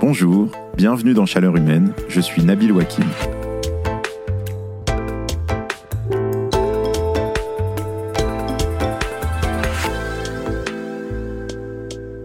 [0.00, 3.04] Bonjour, bienvenue dans Chaleur Humaine, je suis Nabil Wakim.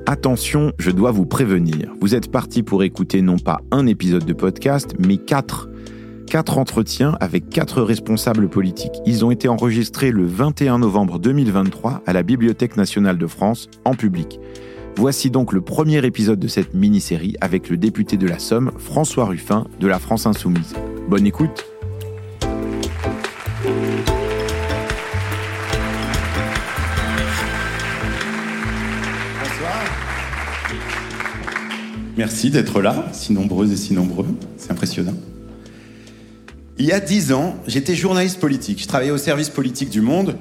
[0.05, 4.33] Attention, je dois vous prévenir, vous êtes parti pour écouter non pas un épisode de
[4.33, 5.67] podcast, mais quatre.
[6.27, 9.01] Quatre entretiens avec quatre responsables politiques.
[9.05, 13.95] Ils ont été enregistrés le 21 novembre 2023 à la Bibliothèque nationale de France en
[13.95, 14.39] public.
[14.97, 19.25] Voici donc le premier épisode de cette mini-série avec le député de la Somme, François
[19.25, 20.73] Ruffin, de la France Insoumise.
[21.09, 21.65] Bonne écoute.
[32.17, 34.27] Merci d'être là, si nombreuses et si nombreux.
[34.57, 35.15] C'est impressionnant.
[36.77, 38.81] Il y a dix ans, j'étais journaliste politique.
[38.81, 40.37] Je travaillais au service politique du Monde.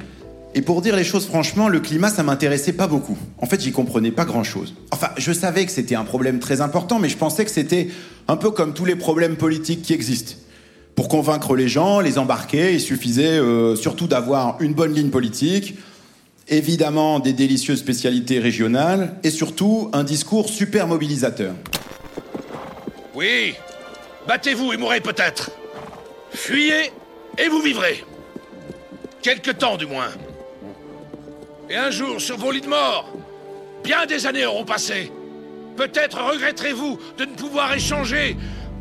[0.56, 3.18] Et pour dire les choses franchement, le climat, ça m'intéressait pas beaucoup.
[3.38, 4.74] En fait, j'y comprenais pas grand-chose.
[4.92, 7.88] Enfin, je savais que c'était un problème très important, mais je pensais que c'était
[8.28, 10.34] un peu comme tous les problèmes politiques qui existent.
[10.94, 15.74] Pour convaincre les gens, les embarquer, il suffisait euh, surtout d'avoir une bonne ligne politique,
[16.48, 21.54] évidemment des délicieuses spécialités régionales, et surtout un discours super mobilisateur.
[23.12, 23.54] Oui,
[24.28, 25.50] battez-vous et mourrez peut-être.
[26.30, 26.92] Fuyez
[27.38, 28.04] et vous vivrez.
[29.20, 30.10] Quelque temps du moins.
[31.70, 33.10] Et un jour, sur vos lits de mort,
[33.82, 35.10] bien des années auront passé.
[35.76, 38.36] Peut-être regretterez-vous de ne pouvoir échanger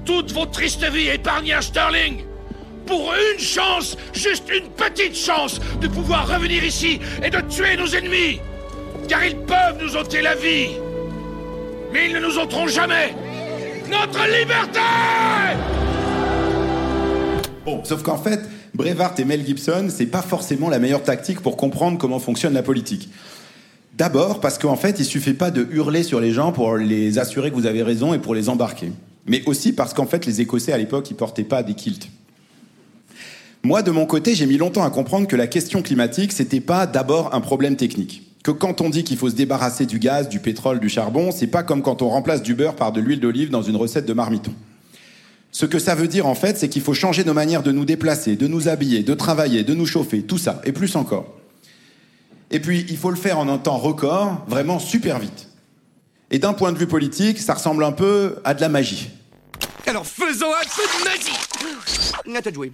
[0.06, 2.23] toute votre triste vie épargnée à Sterling
[2.86, 7.88] pour une chance, juste une petite chance, de pouvoir revenir ici et de tuer nos
[7.88, 8.42] ennemis.
[9.08, 10.72] Car ils peuvent nous ôter la vie.
[11.94, 13.16] Mais ils ne nous ôteront jamais
[13.90, 14.80] notre liberté
[17.66, 18.42] Bon, sauf qu'en fait,
[18.73, 22.63] Brevard et Mel Gibson, c'est pas forcément la meilleure tactique pour comprendre comment fonctionne la
[22.63, 23.09] politique.
[23.95, 27.51] D'abord parce qu'en fait, il suffit pas de hurler sur les gens pour les assurer
[27.51, 28.91] que vous avez raison et pour les embarquer.
[29.27, 32.09] Mais aussi parce qu'en fait, les Écossais à l'époque, ils portaient pas des kilts.
[33.63, 36.88] Moi, de mon côté, j'ai mis longtemps à comprendre que la question climatique, c'était pas
[36.88, 38.23] d'abord un problème technique.
[38.44, 41.47] Que quand on dit qu'il faut se débarrasser du gaz, du pétrole, du charbon, c'est
[41.47, 44.13] pas comme quand on remplace du beurre par de l'huile d'olive dans une recette de
[44.13, 44.51] marmiton.
[45.53, 47.86] Ce que ça veut dire en fait, c'est qu'il faut changer nos manières de nous
[47.86, 51.38] déplacer, de nous habiller, de travailler, de nous chauffer, tout ça, et plus encore.
[52.50, 55.50] Et puis, il faut le faire en un temps record, vraiment super vite.
[56.31, 59.12] Et d'un point de vue politique, ça ressemble un peu à de la magie.
[59.86, 62.72] Alors faisons un peu de magie de jouer.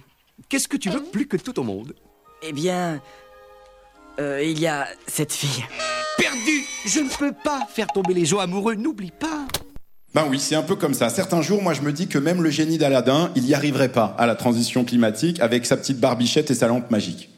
[0.48, 1.94] Qu'est-ce que tu veux plus que tout au monde?
[2.42, 3.00] Eh bien,
[4.18, 5.64] euh, il y a cette fille.
[6.16, 9.39] Perdu Je ne peux pas faire tomber les gens amoureux, n'oublie pas
[10.12, 11.08] Ben oui, c'est un peu comme ça.
[11.08, 14.16] Certains jours, moi, je me dis que même le génie d'Aladin, il n'y arriverait pas
[14.18, 17.30] à la transition climatique avec sa petite barbichette et sa lampe magique.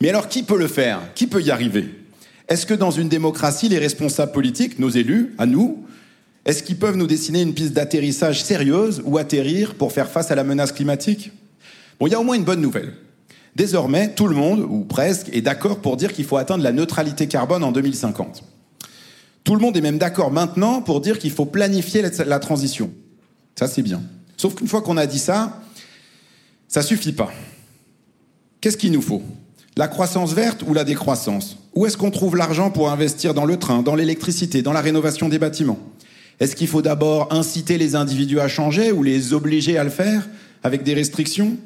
[0.00, 1.00] Mais alors, qui peut le faire?
[1.16, 1.88] Qui peut y arriver?
[2.48, 5.84] Est-ce que dans une démocratie, les responsables politiques, nos élus, à nous,
[6.44, 10.36] est-ce qu'ils peuvent nous dessiner une piste d'atterrissage sérieuse ou atterrir pour faire face à
[10.36, 11.32] la menace climatique?
[11.98, 12.92] Bon, il y a au moins une bonne nouvelle.
[13.56, 17.26] Désormais, tout le monde, ou presque, est d'accord pour dire qu'il faut atteindre la neutralité
[17.26, 18.44] carbone en 2050.
[19.44, 22.90] Tout le monde est même d'accord maintenant pour dire qu'il faut planifier la transition.
[23.56, 24.02] Ça, c'est bien.
[24.38, 25.60] Sauf qu'une fois qu'on a dit ça,
[26.66, 27.30] ça suffit pas.
[28.60, 29.22] Qu'est-ce qu'il nous faut?
[29.76, 31.58] La croissance verte ou la décroissance?
[31.74, 35.28] Où est-ce qu'on trouve l'argent pour investir dans le train, dans l'électricité, dans la rénovation
[35.28, 35.78] des bâtiments?
[36.40, 40.28] Est-ce qu'il faut d'abord inciter les individus à changer ou les obliger à le faire
[40.62, 41.56] avec des restrictions?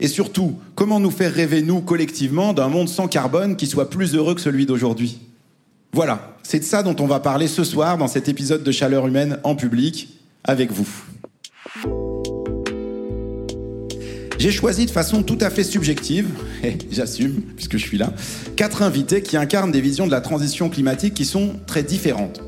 [0.00, 4.14] Et surtout, comment nous faire rêver, nous, collectivement, d'un monde sans carbone qui soit plus
[4.14, 5.18] heureux que celui d'aujourd'hui?
[5.96, 9.06] Voilà, c'est de ça dont on va parler ce soir dans cet épisode de Chaleur
[9.06, 10.10] humaine en public
[10.44, 10.86] avec vous.
[14.38, 16.28] J'ai choisi de façon tout à fait subjective,
[16.62, 18.12] et j'assume puisque je suis là,
[18.56, 22.42] quatre invités qui incarnent des visions de la transition climatique qui sont très différentes.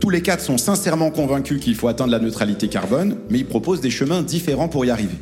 [0.00, 3.82] Tous les quatre sont sincèrement convaincus qu'il faut atteindre la neutralité carbone, mais ils proposent
[3.82, 5.18] des chemins différents pour y arriver.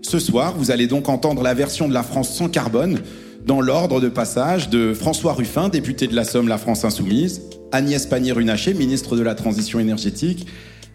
[0.00, 2.98] Ce soir, vous allez donc entendre la version de la France sans carbone,
[3.46, 7.42] dans l'ordre de passage de François Ruffin, député de la Somme La France Insoumise,
[7.72, 10.46] Agnès Pannier-Runacher, ministre de la Transition énergétique,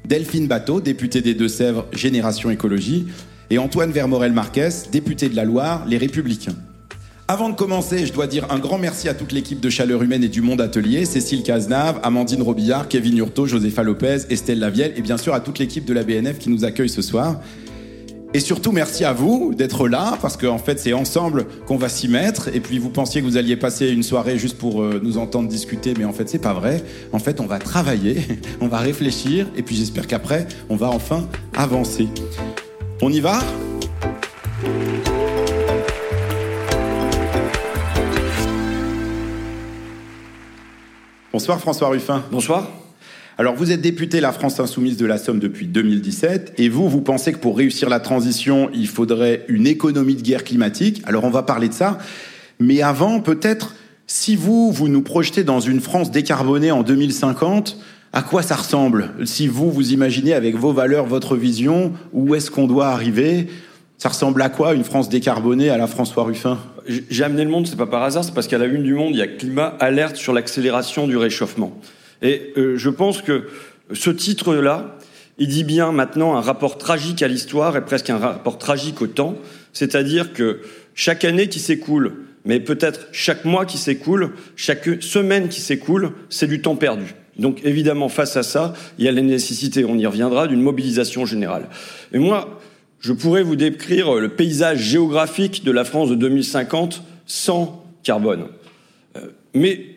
[0.06, 3.08] Delphine Bateau, députée des Deux-Sèvres Génération Écologie,
[3.50, 6.56] et Antoine Vermorel-Marquez, député de la Loire, Les Républicains.
[7.28, 10.24] Avant de commencer, je dois dire un grand merci à toute l'équipe de Chaleur Humaine
[10.24, 15.02] et du Monde Atelier, Cécile Cazenave, Amandine Robillard, Kevin Hurtaud, Josépha Lopez, Estelle Lavielle, et
[15.02, 17.42] bien sûr à toute l'équipe de la BNF qui nous accueille ce soir.
[18.36, 22.10] Et surtout, merci à vous d'être là, parce qu'en fait, c'est ensemble qu'on va s'y
[22.10, 22.50] mettre.
[22.54, 25.48] Et puis, vous pensiez que vous alliez passer une soirée juste pour euh, nous entendre
[25.48, 26.84] discuter, mais en fait, c'est pas vrai.
[27.14, 28.18] En fait, on va travailler,
[28.60, 32.10] on va réfléchir, et puis j'espère qu'après, on va enfin avancer.
[33.02, 33.40] On y va?
[41.32, 42.22] Bonsoir François Ruffin.
[42.34, 42.68] Bonsoir.
[43.38, 47.02] Alors vous êtes député La France Insoumise de la Somme depuis 2017 et vous, vous
[47.02, 51.02] pensez que pour réussir la transition, il faudrait une économie de guerre climatique?
[51.06, 51.98] Alors on va parler de ça.
[52.62, 53.76] Mais avant, peut-être,
[54.08, 57.78] si vous, vous nous projetez dans une France décarbonée en 2050,
[58.14, 59.10] à quoi ça ressemble?
[59.26, 63.48] Si vous, vous imaginez avec vos valeurs, votre vision, où est-ce qu'on doit arriver?
[63.98, 66.58] Ça ressemble à quoi une France décarbonée à la François Ruffin?
[66.88, 69.10] J'ai amené le monde, c'est pas par hasard, c'est parce qu'à la une du monde,
[69.12, 71.78] il y a climat alerte sur l'accélération du réchauffement.
[72.26, 73.44] Et euh, je pense que
[73.94, 74.98] ce titre-là,
[75.38, 79.08] il dit bien maintenant un rapport tragique à l'histoire et presque un rapport tragique au
[79.08, 79.36] temps.
[79.74, 80.62] C'est-à-dire que
[80.96, 82.14] chaque année qui s'écoule,
[82.46, 87.14] mais peut-être chaque mois qui s'écoule, chaque semaine qui s'écoule, c'est du temps perdu.
[87.38, 91.26] Donc évidemment, face à ça, il y a la nécessité, on y reviendra, d'une mobilisation
[91.26, 91.68] générale.
[92.14, 92.60] Et moi,
[93.02, 98.46] je pourrais vous décrire le paysage géographique de la France de 2050 sans carbone.
[99.18, 99.95] Euh, mais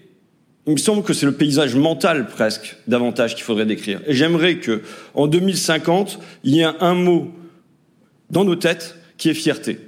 [0.69, 4.00] il me semble que c'est le paysage mental presque davantage qu'il faudrait décrire.
[4.06, 4.82] Et j'aimerais que,
[5.15, 7.32] en 2050, il y ait un mot
[8.31, 9.81] dans nos têtes qui est fierté.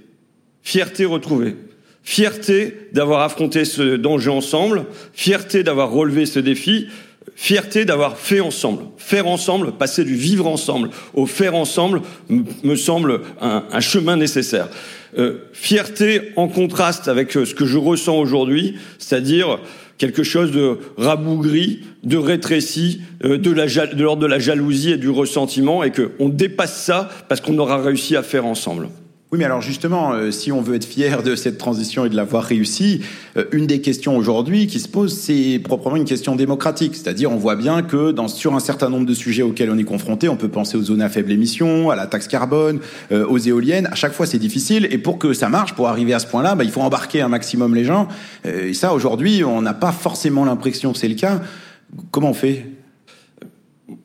[0.62, 1.56] Fierté retrouvée.
[2.02, 4.86] Fierté d'avoir affronté ce danger ensemble.
[5.12, 6.88] Fierté d'avoir relevé ce défi
[7.40, 8.84] fierté d'avoir fait ensemble.
[8.98, 14.68] Faire ensemble, passer du vivre ensemble au faire ensemble me semble un, chemin nécessaire.
[15.18, 19.58] Euh, fierté en contraste avec euh, ce que je ressens aujourd'hui, c'est-à-dire
[20.00, 25.84] quelque chose de rabougri, de rétréci, euh, de l'ordre de la jalousie et du ressentiment,
[25.84, 28.88] et qu'on dépasse ça parce qu'on aura réussi à faire ensemble.
[29.32, 32.16] Oui, mais alors justement, euh, si on veut être fier de cette transition et de
[32.16, 33.02] l'avoir réussi,
[33.36, 36.96] euh, une des questions aujourd'hui qui se pose, c'est proprement une question démocratique.
[36.96, 39.84] C'est-à-dire, on voit bien que dans, sur un certain nombre de sujets auxquels on est
[39.84, 42.80] confronté, on peut penser aux zones à faible émission, à la taxe carbone,
[43.12, 43.86] euh, aux éoliennes.
[43.92, 44.88] À chaque fois, c'est difficile.
[44.90, 47.28] Et pour que ça marche, pour arriver à ce point-là, bah, il faut embarquer un
[47.28, 48.08] maximum les gens.
[48.44, 51.40] et ça, aujourd'hui, on n'a pas forcément l'impression que c'est le cas.
[52.10, 52.66] Comment on fait?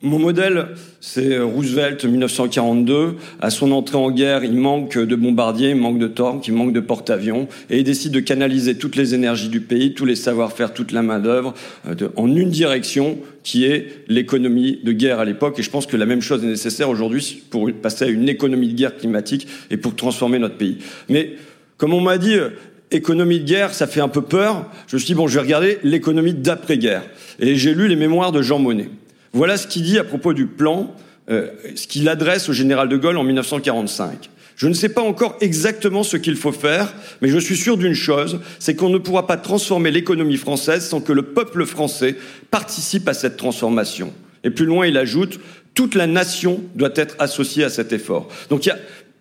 [0.02, 0.68] Mon modèle,
[1.00, 3.14] c'est Roosevelt 1942.
[3.40, 6.72] À son entrée en guerre, il manque de bombardiers, il manque de tanks, il manque
[6.72, 10.74] de porte-avions, et il décide de canaliser toutes les énergies du pays, tous les savoir-faire,
[10.74, 11.54] toute la main-d'œuvre,
[11.88, 15.58] euh, en une direction, qui est l'économie de guerre à l'époque.
[15.58, 18.68] Et je pense que la même chose est nécessaire aujourd'hui pour passer à une économie
[18.68, 20.78] de guerre climatique et pour transformer notre pays.
[21.08, 21.34] Mais
[21.76, 22.50] comme on m'a dit, euh,
[22.90, 24.68] économie de guerre, ça fait un peu peur.
[24.88, 27.04] Je me suis dit, bon, je vais regarder l'économie d'après-guerre.
[27.38, 28.88] Et j'ai lu les mémoires de Jean Monnet.
[29.36, 30.94] Voilà ce qu'il dit à propos du plan,
[31.28, 34.30] euh, ce qu'il adresse au général de Gaulle en 1945.
[34.56, 37.92] Je ne sais pas encore exactement ce qu'il faut faire, mais je suis sûr d'une
[37.92, 42.16] chose, c'est qu'on ne pourra pas transformer l'économie française sans que le peuple français
[42.50, 44.10] participe à cette transformation.
[44.42, 45.38] Et plus loin, il ajoute,
[45.74, 48.28] toute la nation doit être associée à cet effort.
[48.48, 48.78] Donc il y a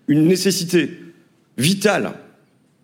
[0.07, 0.91] une nécessité
[1.57, 2.13] vitale,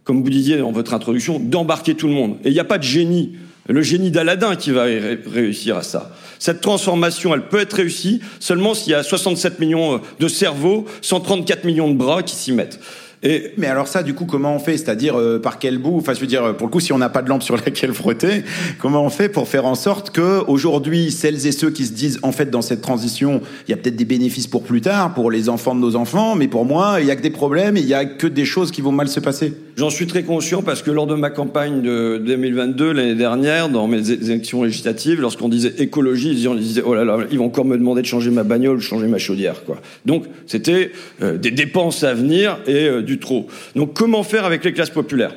[0.03, 2.39] comme vous disiez dans votre introduction, d'embarquer tout le monde.
[2.43, 3.37] Et il n'y a pas de génie
[3.67, 6.15] le génie d'Aladin qui va réussir à ça.
[6.39, 11.65] Cette transformation, elle peut être réussie seulement s'il y a 67 millions de cerveaux, 134
[11.65, 12.79] millions de bras qui s'y mettent.
[13.23, 14.77] Et, mais alors ça, du coup, comment on fait?
[14.77, 15.97] C'est-à-dire euh, par quel bout?
[15.97, 17.93] Enfin, je veux dire, pour le coup, si on n'a pas de lampe sur laquelle
[17.93, 18.43] frotter,
[18.79, 22.19] comment on fait pour faire en sorte que aujourd'hui, celles et ceux qui se disent,
[22.23, 25.29] en fait, dans cette transition, il y a peut-être des bénéfices pour plus tard, pour
[25.29, 27.85] les enfants de nos enfants, mais pour moi, il y a que des problèmes, il
[27.85, 29.53] y a que des choses qui vont mal se passer?
[29.77, 33.87] J'en suis très conscient parce que lors de ma campagne de 2022 l'année dernière, dans
[33.87, 37.77] mes élections législatives, lorsqu'on disait écologie, on disait oh là là, ils vont encore me
[37.77, 39.81] demander de changer ma bagnole, de changer ma chaudière, quoi.
[40.05, 40.91] Donc c'était
[41.21, 43.47] euh, des dépenses à venir et euh, trop.
[43.75, 45.33] Donc comment faire avec les classes populaires?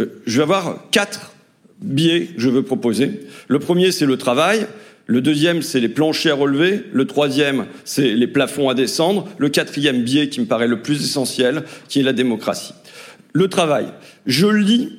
[0.00, 1.32] Euh, Je vais avoir quatre
[1.80, 3.20] biais que je veux proposer.
[3.48, 4.66] Le premier, c'est le travail.
[5.06, 6.84] Le deuxième, c'est les planchers à relever.
[6.92, 9.28] Le troisième, c'est les plafonds à descendre.
[9.38, 12.72] Le quatrième biais qui me paraît le plus essentiel, qui est la démocratie.
[13.32, 13.86] Le travail.
[14.26, 14.98] Je lis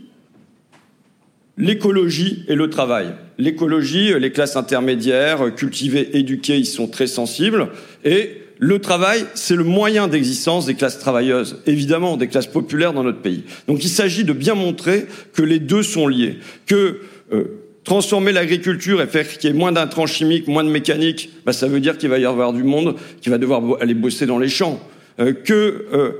[1.57, 3.13] l'écologie et le travail.
[3.37, 7.69] L'écologie, les classes intermédiaires, cultivées, éduquées, ils sont très sensibles.
[8.03, 13.03] Et le travail, c'est le moyen d'existence des classes travailleuses, évidemment, des classes populaires dans
[13.03, 13.43] notre pays.
[13.67, 17.01] Donc il s'agit de bien montrer que les deux sont liés, que
[17.33, 17.43] euh,
[17.83, 21.67] transformer l'agriculture et faire qu'il y ait moins d'intrants chimiques, moins de mécanique, bah, ça
[21.67, 24.49] veut dire qu'il va y avoir du monde qui va devoir aller bosser dans les
[24.49, 24.79] champs.
[25.19, 26.11] Euh, que euh,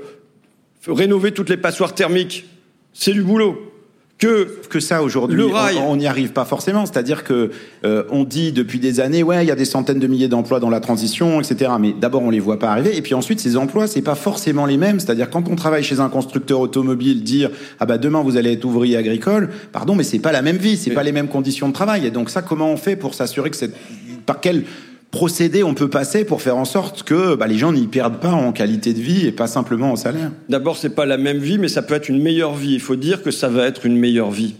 [0.88, 2.46] rénover toutes les passoires thermiques,
[2.92, 3.70] c'est du boulot.
[4.16, 5.42] Que que ça aujourd'hui
[5.76, 6.86] on n'y arrive pas forcément.
[6.86, 7.50] C'est-à-dire que
[7.84, 10.60] euh, on dit depuis des années ouais il y a des centaines de milliers d'emplois
[10.60, 12.96] dans la transition etc mais d'abord on les voit pas arriver.
[12.96, 15.00] Et puis ensuite ces emplois c'est pas forcément les mêmes.
[15.00, 17.50] C'est-à-dire quand on travaille chez un constructeur automobile dire
[17.80, 20.76] ah bah demain vous allez être ouvrier agricole pardon mais c'est pas la même vie.
[20.76, 22.06] C'est pas les mêmes conditions de travail.
[22.06, 23.72] Et donc ça comment on fait pour s'assurer que c'est
[24.26, 24.62] par quel
[25.14, 28.32] procédé on peut passer pour faire en sorte que bah, les gens n'y perdent pas
[28.32, 31.56] en qualité de vie et pas simplement en salaire D'abord, c'est pas la même vie,
[31.56, 32.74] mais ça peut être une meilleure vie.
[32.74, 34.56] Il faut dire que ça va être une meilleure vie.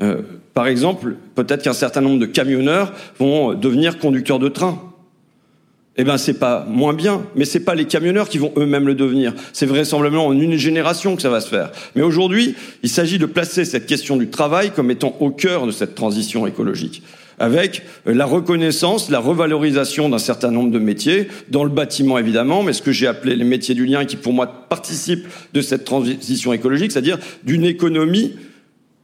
[0.00, 0.22] Euh,
[0.54, 4.80] par exemple, peut-être qu'un certain nombre de camionneurs vont devenir conducteurs de train.
[5.98, 8.94] eh ben c'est pas moins bien, mais c'est pas les camionneurs qui vont eux-mêmes le
[8.94, 9.34] devenir.
[9.52, 11.70] C'est vraisemblablement en une génération que ça va se faire.
[11.96, 15.70] Mais aujourd'hui, il s'agit de placer cette question du travail comme étant au cœur de
[15.70, 17.02] cette transition écologique
[17.38, 22.72] avec la reconnaissance, la revalorisation d'un certain nombre de métiers, dans le bâtiment évidemment, mais
[22.72, 26.52] ce que j'ai appelé les métiers du lien qui pour moi participent de cette transition
[26.52, 28.34] écologique, c'est-à-dire d'une économie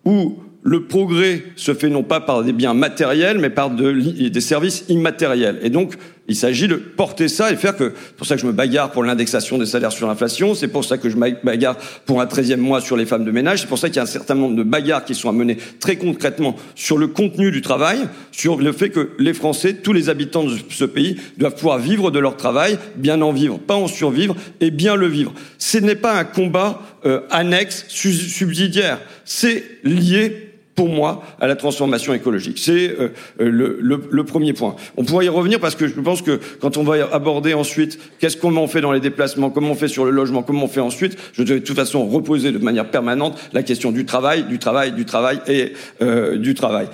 [0.04, 4.84] où le progrès se fait non pas par des biens matériels, mais par des services
[4.88, 5.58] immatériels.
[5.62, 5.94] Et donc,
[6.26, 8.90] il s'agit de porter ça et faire que, c'est pour ça que je me bagarre
[8.92, 11.76] pour l'indexation des salaires sur l'inflation, c'est pour ça que je me bagarre
[12.06, 14.04] pour un 13e mois sur les femmes de ménage, c'est pour ça qu'il y a
[14.04, 17.60] un certain nombre de bagarres qui sont à mener très concrètement sur le contenu du
[17.60, 21.78] travail, sur le fait que les Français, tous les habitants de ce pays, doivent pouvoir
[21.78, 25.34] vivre de leur travail, bien en vivre, pas en survivre, et bien le vivre.
[25.58, 32.14] Ce n'est pas un combat euh, annexe, subsidiaire, c'est lié pour moi, à la transformation
[32.14, 32.58] écologique.
[32.58, 33.78] C'est euh, euh,
[34.10, 34.74] le, premier point.
[34.96, 38.36] On pourrait y revenir parce que je pense que quand on va aborder ensuite qu'est-ce
[38.36, 41.16] qu'on fait dans les déplacements, comment on fait sur le logement, comment on fait ensuite,
[41.32, 44.92] je vais de toute façon reposer de manière permanente la question du travail, du travail,
[44.92, 46.88] du travail et euh, du travail.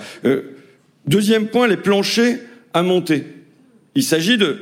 [1.07, 2.37] Deuxième point, les planchers
[2.73, 3.25] à monter.
[3.95, 4.59] Il s'agit de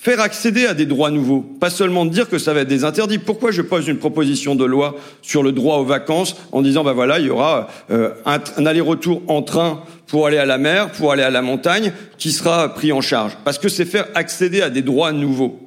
[0.00, 3.18] faire accéder à des droits nouveaux, pas seulement dire que ça va être des interdits.
[3.18, 6.94] Pourquoi je pose une proposition de loi sur le droit aux vacances en disant ben
[6.94, 11.12] voilà, il y aura euh, un, aller-retour en train pour aller à la mer, pour
[11.12, 13.36] aller à la montagne, qui sera pris en charge?
[13.44, 15.60] Parce que c'est faire accéder à des droits nouveaux.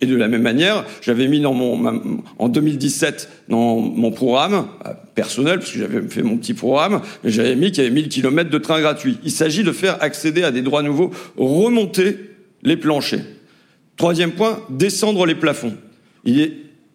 [0.00, 4.92] Et de la même manière, j'avais mis dans mon, en 2017 dans mon programme euh,
[5.14, 8.48] personnel, parce que j'avais fait mon petit programme, j'avais mis qu'il y avait 1000 km
[8.48, 9.18] de train gratuit.
[9.22, 12.33] Il s'agit de faire accéder à des droits nouveaux, remonter
[12.64, 13.24] les planchers.
[13.96, 15.76] Troisième point, descendre les plafonds.
[16.24, 16.52] Il est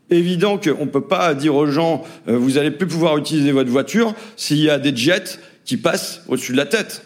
[0.10, 3.70] évident qu'on ne peut pas dire aux gens euh, vous allez plus pouvoir utiliser votre
[3.70, 7.06] voiture s'il y a des jets qui passent au-dessus de la tête.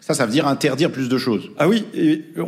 [0.00, 1.50] Ça, ça veut dire interdire plus de choses.
[1.56, 1.84] Ah oui,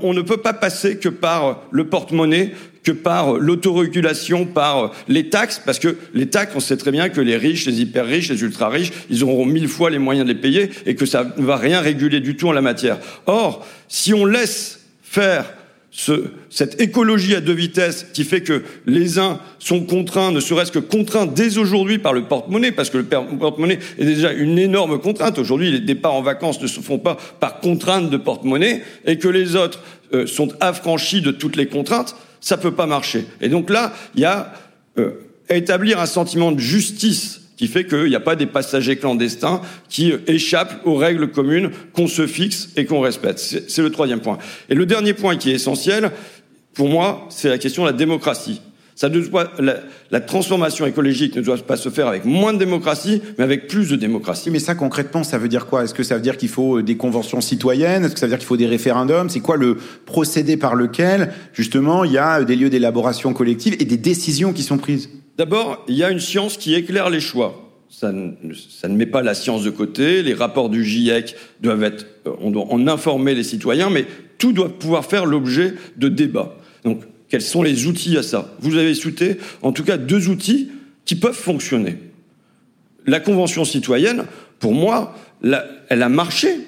[0.02, 5.62] on ne peut pas passer que par le porte-monnaie, que par l'autorégulation, par les taxes,
[5.64, 8.42] parce que les taxes, on sait très bien que les riches, les hyper riches, les
[8.42, 11.44] ultra riches, ils auront mille fois les moyens de les payer et que ça ne
[11.46, 12.98] va rien réguler du tout en la matière.
[13.24, 14.75] Or, si on laisse
[15.08, 15.54] faire
[15.90, 20.70] ce, cette écologie à deux vitesses qui fait que les uns sont contraints, ne serait-ce
[20.72, 24.98] que contraints dès aujourd'hui par le porte-monnaie, parce que le porte-monnaie est déjà une énorme
[24.98, 25.38] contrainte.
[25.38, 29.28] Aujourd'hui, les départs en vacances ne se font pas par contrainte de porte-monnaie, et que
[29.28, 29.82] les autres
[30.12, 33.24] euh, sont affranchis de toutes les contraintes, ça peut pas marcher.
[33.40, 34.52] Et donc là, il y a
[34.98, 35.12] euh,
[35.48, 40.12] établir un sentiment de justice qui fait qu'il n'y a pas des passagers clandestins qui
[40.26, 43.38] échappent aux règles communes qu'on se fixe et qu'on respecte.
[43.38, 44.38] C'est le troisième point.
[44.68, 46.10] Et le dernier point qui est essentiel,
[46.74, 48.60] pour moi, c'est la question de la démocratie.
[48.94, 52.58] Ça ne doit, la, la, transformation écologique ne doit pas se faire avec moins de
[52.58, 54.50] démocratie, mais avec plus de démocratie.
[54.50, 55.84] Mais ça, concrètement, ça veut dire quoi?
[55.84, 58.04] Est-ce que ça veut dire qu'il faut des conventions citoyennes?
[58.06, 59.28] Est-ce que ça veut dire qu'il faut des référendums?
[59.28, 63.84] C'est quoi le procédé par lequel, justement, il y a des lieux d'élaboration collective et
[63.84, 65.10] des décisions qui sont prises?
[65.36, 67.62] D'abord, il y a une science qui éclaire les choix.
[67.90, 70.22] Ça ne, ça ne, met pas la science de côté.
[70.22, 72.06] Les rapports du GIEC doivent être,
[72.40, 74.06] on doit en informer les citoyens, mais
[74.38, 76.56] tout doit pouvoir faire l'objet de débats.
[76.84, 78.54] Donc, quels sont les outils à ça?
[78.60, 80.70] Vous avez souhaité, en tout cas, deux outils
[81.04, 81.98] qui peuvent fonctionner.
[83.06, 84.24] La Convention citoyenne,
[84.58, 86.58] pour moi, elle a marché.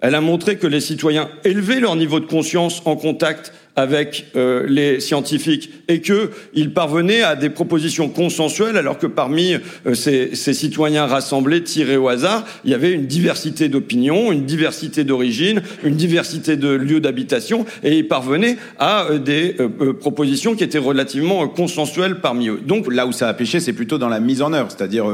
[0.00, 4.66] Elle a montré que les citoyens élevaient leur niveau de conscience en contact avec euh,
[4.68, 9.54] les scientifiques et qu'ils parvenaient à des propositions consensuelles alors que parmi
[9.86, 14.44] euh, ces, ces, citoyens rassemblés, tirés au hasard, il y avait une diversité d'opinions, une
[14.44, 20.56] diversité d'origines, une diversité de lieux d'habitation et ils parvenaient à euh, des euh, propositions
[20.56, 22.60] qui étaient relativement consensuelles parmi eux.
[22.66, 25.06] Donc là où ça a pêché, c'est plutôt dans la mise en œuvre, c'est-à-dire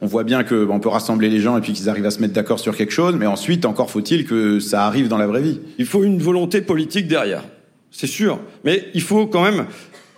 [0.00, 2.34] on voit bien qu'on peut rassembler les gens et puis qu'ils arrivent à se mettre
[2.34, 5.58] d'accord sur quelque chose, mais ensuite encore faut-il que ça arrive dans la vraie vie.
[5.78, 7.42] Il faut une volonté politique derrière
[7.92, 8.40] c'est sûr.
[8.64, 9.66] Mais il faut quand même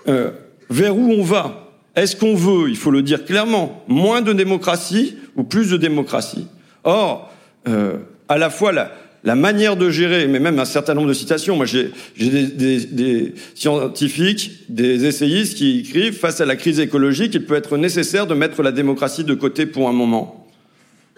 [0.09, 0.31] euh,
[0.71, 1.73] vers où on va?
[1.97, 6.47] Est-ce qu'on veut, il faut le dire clairement, moins de démocratie ou plus de démocratie?
[6.85, 7.33] Or,
[7.69, 11.57] euh, à la fois la, manière de gérer, mais même un certain nombre de citations.
[11.57, 17.35] Moi, j'ai des, des, des, scientifiques, des essayistes qui écrivent face à la crise écologique,
[17.35, 20.44] il peut être nécessaire de mettre la démocratie de côté pour un moment.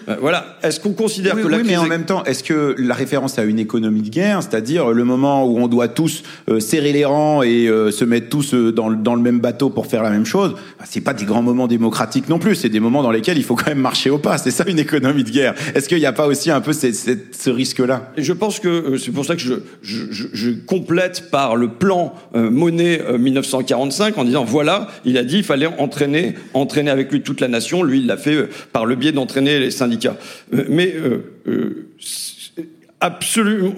[0.08, 0.56] Euh, voilà.
[0.62, 3.38] Est-ce qu'on considère oui, que la oui, mais en même temps, est-ce que la référence
[3.38, 7.04] à une économie de guerre, c'est-à-dire le moment où on doit tous euh, serrer les
[7.04, 10.02] rangs et euh, se mettre tous euh, dans, le, dans, le même bateau pour faire
[10.02, 12.54] la même chose, bah, c'est pas des grands moments démocratiques non plus.
[12.54, 14.38] C'est des moments dans lesquels il faut quand même marcher au pas.
[14.38, 15.54] C'est ça une économie de guerre.
[15.74, 18.12] Est-ce qu'il n'y a pas aussi un peu cette, cette, ce risque-là?
[18.16, 23.02] Je pense que c'est pour ça que je, je, je, complète par le plan Monet
[23.18, 27.48] 1945 en disant voilà, il a dit il fallait entraîner, entraîner avec lui toute la
[27.48, 27.82] nation.
[27.82, 29.95] Lui, il l'a fait par le biais d'entraîner les syndicats.
[30.04, 31.88] Euh, mais euh, euh,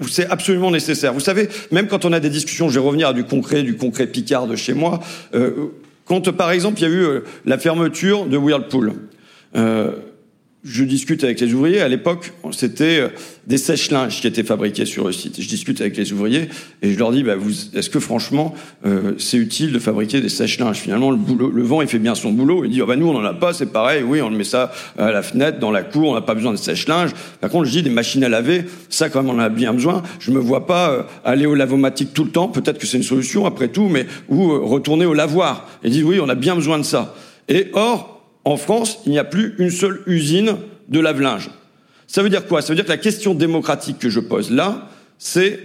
[0.07, 1.13] c'est absolument nécessaire.
[1.13, 3.75] Vous savez, même quand on a des discussions, je vais revenir à du concret, du
[3.75, 5.01] concret Picard de chez moi.
[6.05, 8.93] Quand, par exemple, il y a eu la fermeture de Whirlpool.
[10.63, 11.79] Je discute avec les ouvriers.
[11.79, 13.07] À l'époque, c'était euh,
[13.47, 15.41] des sèche-linges qui étaient fabriqués sur le site.
[15.41, 16.49] Je discute avec les ouvriers
[16.81, 17.35] et je leur dis bah,
[17.73, 18.53] est-ce que franchement,
[18.85, 20.77] euh, c'est utile de fabriquer des sèche-linges?
[20.77, 22.65] Finalement, le, boulot, le vent, il fait bien son boulot.
[22.65, 24.03] Il dit oh, bah, nous, on n'en a pas, c'est pareil.
[24.03, 26.57] Oui, on met ça à la fenêtre, dans la cour, on n'a pas besoin de
[26.57, 27.11] sèche-linges.
[27.39, 29.73] Par contre, je dis des machines à laver, ça, quand même, on en a bien
[29.73, 30.03] besoin.
[30.19, 32.49] Je me vois pas euh, aller au lavomatique tout le temps.
[32.49, 35.69] Peut-être que c'est une solution après tout, mais ou retourner au lavoir.
[35.85, 37.15] Et dit oui, on a bien besoin de ça.
[37.47, 38.18] Et or,
[38.49, 40.55] en France, il n'y a plus une seule usine
[40.87, 41.51] de lave-linge.
[42.07, 42.61] Ça veut dire quoi?
[42.61, 44.89] Ça veut dire que la question démocratique que je pose là,
[45.19, 45.59] c'est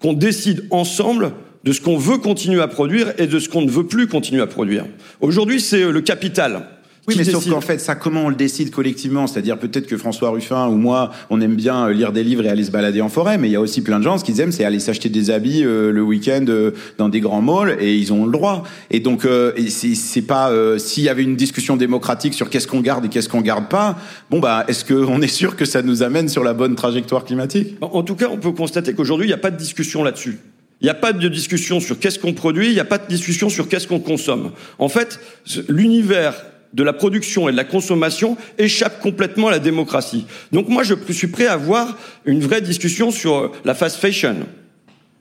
[0.00, 1.32] qu'on décide ensemble
[1.64, 4.42] de ce qu'on veut continuer à produire et de ce qu'on ne veut plus continuer
[4.42, 4.84] à produire.
[5.20, 6.66] Aujourd'hui, c'est le capital
[7.08, 9.26] oui, mais sauf qu'en fait, ça, comment on le décide collectivement?
[9.26, 12.48] C'est-à-dire peut-être que François Ruffin ou moi, on aime bien euh, lire des livres et
[12.48, 14.40] aller se balader en forêt, mais il y a aussi plein de gens, ce qu'ils
[14.40, 17.96] aiment, c'est aller s'acheter des habits euh, le week-end euh, dans des grands malls, et
[17.96, 18.62] ils ont le droit.
[18.90, 19.26] Et donc,
[19.68, 23.40] c'est pas s'il y avait une discussion démocratique sur qu'est-ce qu'on garde et qu'est-ce qu'on
[23.40, 23.98] garde pas.
[24.30, 27.76] Bon, bah, est-ce qu'on est sûr que ça nous amène sur la bonne trajectoire climatique?
[27.80, 30.38] En tout cas, on peut constater qu'aujourd'hui, il n'y a pas de discussion là-dessus.
[30.80, 33.06] Il n'y a pas de discussion sur qu'est-ce qu'on produit, il n'y a pas de
[33.08, 34.50] discussion sur qu'est-ce qu'on consomme.
[34.78, 35.20] En fait,
[35.68, 36.34] l'univers
[36.72, 40.26] de la production et de la consommation échappe complètement à la démocratie.
[40.52, 44.36] Donc moi, je suis prêt à avoir une vraie discussion sur la fast fashion.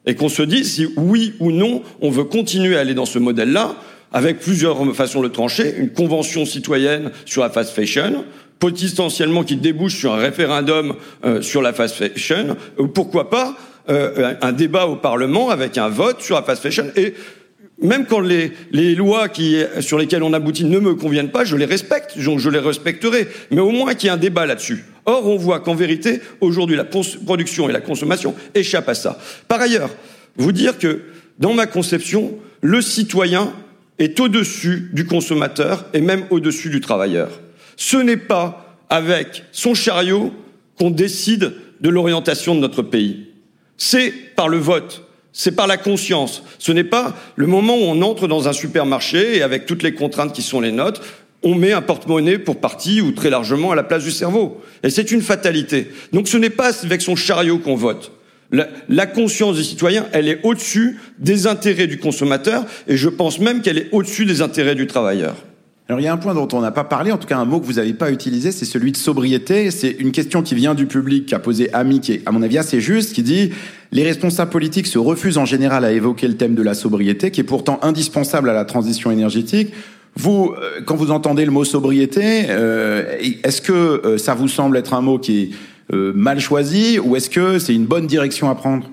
[0.06, 3.20] Et qu'on se dise si oui ou non on veut continuer à aller dans ce
[3.20, 3.76] modèle-là,
[4.14, 8.26] avec plusieurs façons de trancher, une convention citoyenne sur la fast fashion,
[8.60, 13.56] potentiellement qui débouche sur un référendum euh, sur la fast fashion, ou pourquoi pas
[13.90, 16.86] euh, un débat au Parlement avec un vote sur la fast fashion.
[16.96, 17.14] Et
[17.82, 19.28] même quand les, les, lois
[19.80, 23.28] sur lesquelles on aboutit ne me conviennent pas, je les respecte, je, je les respecterai,
[23.50, 24.86] mais au moins qu'il y ait un débat là-dessus.
[25.06, 29.20] Or, on voit qu'en vérité, aujourd'hui, la production et la consommation échappent à ça.
[29.48, 29.90] Par ailleurs,
[30.38, 31.02] vous dire que,
[31.40, 33.52] dans ma conception, le citoyen
[33.98, 37.42] est au-dessus du consommateur et même au-dessus du travailleur.
[37.78, 40.32] Ce n'est pas avec son chariot
[40.78, 43.28] qu'on décide de l'orientation de notre pays.
[43.78, 45.04] C'est par le vote
[45.34, 46.44] c'est par la conscience.
[46.60, 49.94] Ce n'est pas le moment où on entre dans un supermarché et avec toutes les
[49.94, 51.02] contraintes qui sont les nôtres,
[51.44, 54.62] on met un porte-monnaie pour partie ou très largement à la place du cerveau.
[54.84, 55.92] Et c'est une fatalité.
[56.14, 58.12] Donc ce n'est pas avec son chariot qu'on vote.
[58.90, 63.62] La, conscience des citoyens, elle est au-dessus des intérêts du consommateur et je pense même
[63.62, 65.36] qu'elle est au-dessus des intérêts du travailleur.
[65.92, 67.44] Alors il y a un point dont on n'a pas parlé, en tout cas un
[67.44, 69.72] mot que vous n'avez pas utilisé, c'est celui de sobriété.
[69.72, 72.42] C'est une question qui vient du public, qui a posé Ami, qui est à mon
[72.44, 73.50] avis assez juste, qui dit
[73.92, 77.42] les responsables politiques se refusent en général à évoquer le thème de la sobriété, qui
[77.42, 79.74] est pourtant indispensable à la transition énergétique.
[80.16, 84.78] Vous, euh, quand vous entendez le mot sobriété, euh, est-ce que euh, ça vous semble
[84.78, 85.50] être un mot qui est
[86.16, 88.90] mal choisi ou est-ce que c'est une bonne direction à prendre?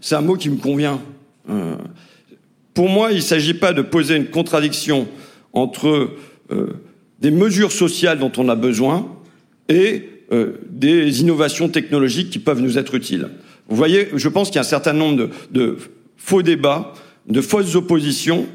[0.00, 0.98] C'est un mot qui me convient.
[2.74, 5.06] pour moi, il ne s'agit pas de poser une contradiction
[5.52, 6.10] entre
[7.20, 9.08] des mesures sociales dont on a besoin
[9.68, 13.28] et euh, des innovations technologiques qui peuvent nous être utiles.
[13.68, 15.76] Vous voyez, je pense qu'il y a un certain nombre de, de
[16.16, 16.94] faux débats,
[17.28, 18.46] de fausses oppositions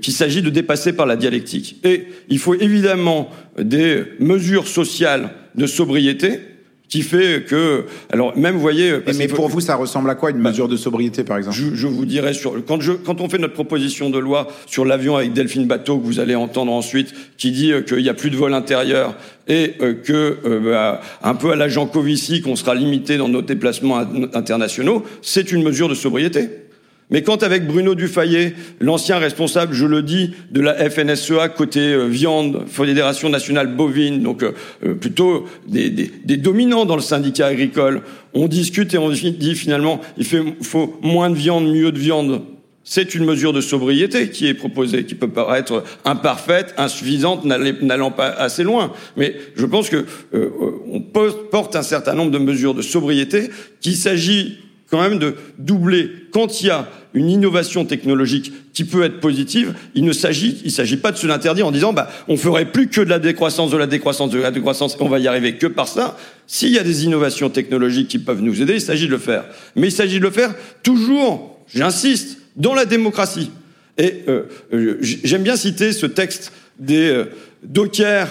[0.00, 1.76] qu'il s'agit de dépasser par la dialectique.
[1.84, 6.40] Et il faut évidemment des mesures sociales de sobriété,
[6.88, 8.94] qui fait que, alors même, vous voyez.
[9.16, 11.56] mais pour vous, ça ressemble à quoi une mesure de sobriété, par exemple?
[11.56, 14.84] je, je, vous dirais sur quand je quand on fait notre proposition de loi sur
[14.84, 18.14] l'avion avec Delphine Bateau que vous allez entendre ensuite, qui dit euh, qu'il n'y a
[18.14, 19.14] plus de vol intérieur
[19.48, 23.28] et euh, que euh, bah, un peu à la Jean Covici qu'on sera limité dans
[23.28, 23.98] nos déplacements
[24.34, 26.65] internationaux, c'est une mesure de sobriété.
[27.10, 32.06] Mais quand avec Bruno Dufayet, l'ancien responsable, je le dis, de la FNSEA côté euh,
[32.06, 34.52] viande, Fédération nationale bovine, donc euh,
[34.84, 38.02] euh, plutôt des, dominants dans le syndicat agricole,
[38.34, 42.42] on discute et on dit finalement il faut moins de viande, mieux de viande.
[42.82, 48.28] C'est une mesure de sobriété qui est proposée, qui peut paraître imparfaite, insuffisante, n'allant pas
[48.28, 48.92] assez loin.
[49.16, 54.58] Mais je pense que on porte un certain nombre de mesures de sobriété qu'il s'agit
[54.90, 56.10] quand même de doubler.
[56.32, 60.70] Quand il y a une innovation technologique qui peut être positive, il ne s'agit, il
[60.70, 63.70] s'agit pas de se l'interdire en disant, bah, on ferait plus que de la décroissance,
[63.70, 66.16] de la décroissance, de la décroissance, on va y arriver que par ça.
[66.46, 69.44] S'il y a des innovations technologiques qui peuvent nous aider, il s'agit de le faire.
[69.74, 73.50] Mais il s'agit de le faire toujours, j'insiste, dans la démocratie.
[73.98, 74.42] Et euh,
[74.74, 77.24] euh j'aime bien citer ce texte des euh,
[77.62, 78.28] dockers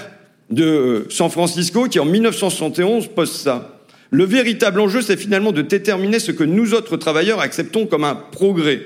[0.49, 3.74] de euh, San Francisco qui en 1971 pose ça.
[4.11, 8.15] Le véritable enjeu, c'est finalement de déterminer ce que nous autres travailleurs acceptons comme un
[8.15, 8.81] progrès,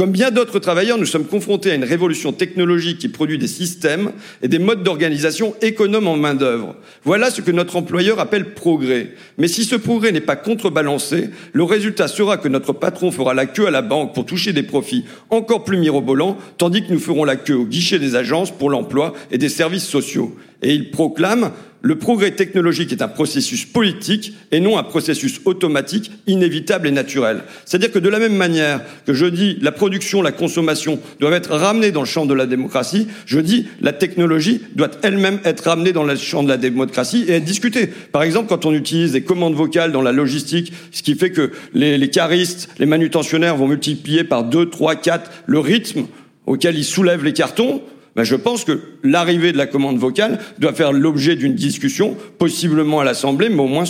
[0.00, 4.12] Comme bien d'autres travailleurs, nous sommes confrontés à une révolution technologique qui produit des systèmes
[4.40, 6.74] et des modes d'organisation économes en main-d'œuvre.
[7.04, 9.08] Voilà ce que notre employeur appelle progrès.
[9.36, 13.44] Mais si ce progrès n'est pas contrebalancé, le résultat sera que notre patron fera la
[13.44, 17.24] queue à la banque pour toucher des profits encore plus mirobolants, tandis que nous ferons
[17.24, 20.34] la queue au guichet des agences pour l'emploi et des services sociaux.
[20.62, 21.52] Et il proclame
[21.82, 27.42] le progrès technologique est un processus politique et non un processus automatique, inévitable et naturel.
[27.64, 31.50] C'est-à-dire que de la même manière que je dis la production, la consommation doivent être
[31.50, 35.92] ramenées dans le champ de la démocratie, je dis la technologie doit elle-même être ramenée
[35.92, 37.86] dans le champ de la démocratie et être discutée.
[37.86, 41.52] Par exemple, quand on utilise des commandes vocales dans la logistique, ce qui fait que
[41.72, 46.06] les, les caristes, les manutentionnaires vont multiplier par 2, 3, 4 le rythme
[46.46, 47.82] auquel ils soulèvent les cartons,
[48.20, 53.00] ben je pense que l'arrivée de la commande vocale doit faire l'objet d'une discussion, possiblement
[53.00, 53.86] à l'Assemblée, mais au moins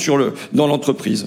[0.52, 1.26] dans l'entreprise.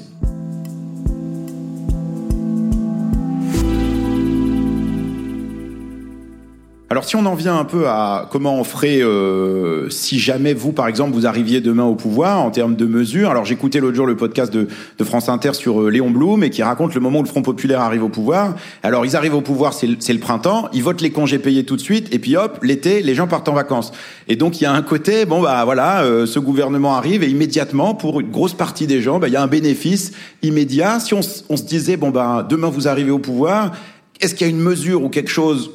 [7.03, 10.71] Alors si on en vient un peu à comment on ferait euh, si jamais vous,
[10.71, 13.29] par exemple, vous arriviez demain au pouvoir en termes de mesures.
[13.29, 16.49] Alors j'écoutais l'autre jour le podcast de, de France Inter sur euh, Léon Blum et
[16.49, 18.55] qui raconte le moment où le Front Populaire arrive au pouvoir.
[18.83, 21.75] Alors ils arrivent au pouvoir, c'est le, le printemps, ils votent les congés payés tout
[21.75, 23.91] de suite et puis hop, l'été, les gens partent en vacances.
[24.29, 27.27] Et donc il y a un côté, bon bah voilà, euh, ce gouvernement arrive et
[27.27, 31.01] immédiatement pour une grosse partie des gens, bah, il y a un bénéfice immédiat.
[31.01, 33.73] Si on, on se disait, bon bah demain vous arrivez au pouvoir,
[34.21, 35.69] est-ce qu'il y a une mesure ou quelque chose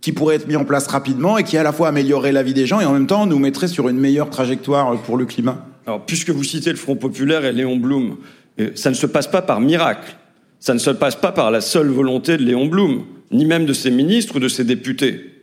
[0.00, 2.54] qui pourrait être mis en place rapidement et qui à la fois améliorerait la vie
[2.54, 5.66] des gens et en même temps nous mettrait sur une meilleure trajectoire pour le climat
[5.86, 8.16] Alors, puisque vous citez le Front Populaire et Léon Blum,
[8.60, 10.16] euh, ça ne se passe pas par miracle.
[10.60, 13.72] Ça ne se passe pas par la seule volonté de Léon Blum, ni même de
[13.72, 15.38] ses ministres ou de ses députés.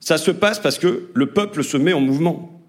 [0.00, 2.62] Ça se passe parce que le peuple se met en mouvement.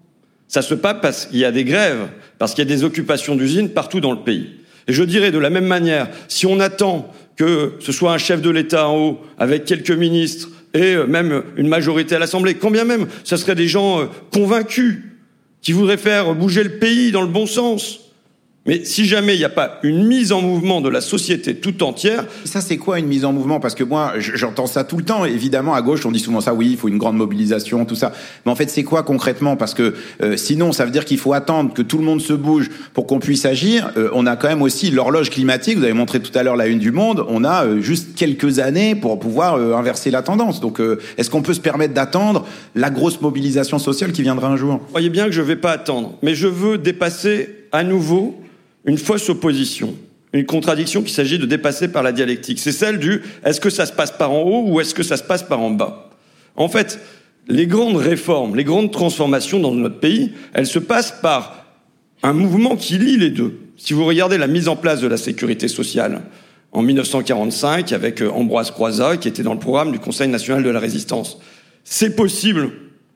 [0.48, 3.36] Ça se passe parce qu'il y a des grèves, parce qu'il y a des occupations
[3.36, 4.50] d'usines partout dans le pays.
[4.88, 8.42] Et je dirais de la même manière, si on attend que ce soit un chef
[8.42, 12.70] de l'État en haut, avec quelques ministres et euh, même une majorité à l'Assemblée, quand
[12.70, 15.02] bien même ce seraient des gens euh, convaincus,
[15.62, 18.09] qui voudraient faire bouger le pays dans le bon sens.
[18.66, 21.82] Mais si jamais il n'y a pas une mise en mouvement de la société tout
[21.82, 23.58] entière, Ça, c'est quoi une mise en mouvement?
[23.60, 25.24] Parce que moi, j'entends ça tout le temps.
[25.24, 28.12] Évidemment, à gauche, on dit souvent ça, oui, il faut une grande mobilisation, tout ça.
[28.44, 29.56] Mais en fait, c'est quoi concrètement?
[29.56, 32.32] Parce que euh, sinon, ça veut dire qu'il faut attendre que tout le monde se
[32.32, 33.92] bouge pour qu'on puisse agir.
[33.96, 35.78] Euh, on a quand même aussi l'horloge climatique.
[35.78, 37.24] Vous avez montré tout à l'heure la une du Monde.
[37.28, 40.60] On a euh, juste quelques années pour pouvoir euh, inverser la tendance.
[40.60, 44.56] Donc, euh, est-ce qu'on peut se permettre d'attendre la grosse mobilisation sociale qui viendra un
[44.56, 44.80] jour?
[44.90, 48.40] Voyez bien que je ne vais pas attendre, mais je veux dépasser à nouveau
[48.84, 49.94] une fausse opposition,
[50.32, 52.58] une contradiction qu'il s'agit de dépasser par la dialectique.
[52.58, 55.16] C'est celle du est-ce que ça se passe par en haut ou est-ce que ça
[55.16, 56.10] se passe par en bas?
[56.56, 57.00] En fait,
[57.48, 61.66] les grandes réformes, les grandes transformations dans notre pays, elles se passent par
[62.22, 63.58] un mouvement qui lie les deux.
[63.76, 66.22] Si vous regardez la mise en place de la sécurité sociale
[66.72, 70.70] en 1945 avec euh, Ambroise Croizat qui était dans le programme du Conseil national de
[70.70, 71.38] la résistance,
[71.82, 72.70] c'est possible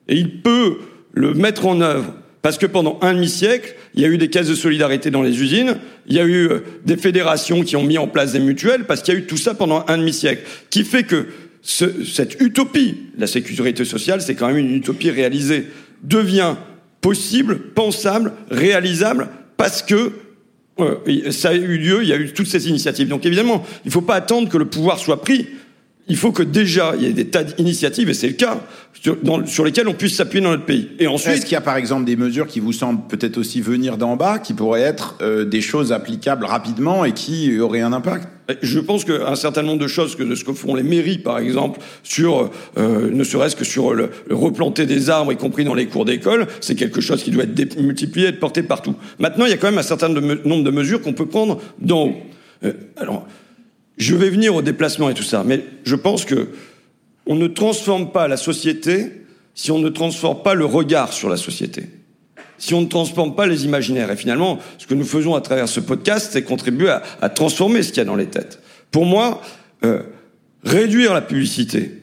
[0.07, 0.79] et il peut
[1.13, 2.13] le mettre en œuvre
[2.45, 5.41] parce que pendant un demi-siècle, il y a eu des caisses de solidarité dans les
[5.41, 8.83] usines, il y a eu euh, des fédérations qui ont mis en place des mutuelles,
[8.85, 11.25] parce qu'il y a eu tout ça pendant un demi-siècle, qui fait que
[11.63, 15.65] ce- cette utopie, la sécurité sociale, c'est quand même une utopie réalisée,
[16.03, 16.53] devient
[17.01, 20.11] possible, pensable, réalisable, parce que
[20.79, 23.07] euh, ça a eu lieu, il y a eu toutes ces initiatives.
[23.07, 25.47] Donc évidemment, il ne faut pas attendre que le pouvoir soit pris.
[26.07, 28.59] Il faut que déjà, il y ait des tas d'initiatives, et c'est le cas,
[29.01, 30.89] sur, dans- sur lesquelles on puisse s'appuyer dans notre pays.
[30.99, 33.59] Et Est-ce ensuite, qu'il y a par exemple des mesures qui vous semblent peut-être aussi
[33.59, 37.91] venir d'en bas, qui pourraient être euh, des choses applicables rapidement et qui auraient un
[37.91, 38.27] impact?
[38.61, 41.39] Je pense qu'un certain nombre de choses que de ce que font les mairies, par
[41.39, 45.73] exemple, sur euh, ne serait-ce que sur le, le replanter des arbres, y compris dans
[45.73, 48.93] les cours d'école, c'est quelque chose qui doit être multiplié, être porté partout.
[49.17, 52.09] Maintenant, il y a quand même un certain nombre de mesures qu'on peut prendre d'en
[52.09, 52.15] haut.
[52.63, 53.25] Euh, alors,
[53.97, 56.49] je vais venir au déplacement et tout ça, mais je pense que
[57.25, 59.11] on ne transforme pas la société
[59.55, 61.89] si on ne transforme pas le regard sur la société
[62.57, 64.11] si on ne transforme pas les imaginaires.
[64.11, 66.89] Et finalement, ce que nous faisons à travers ce podcast, c'est contribuer
[67.21, 68.59] à, transformer ce qu'il y a dans les têtes.
[68.91, 69.41] Pour moi,
[69.83, 70.03] euh,
[70.63, 72.01] réduire la publicité,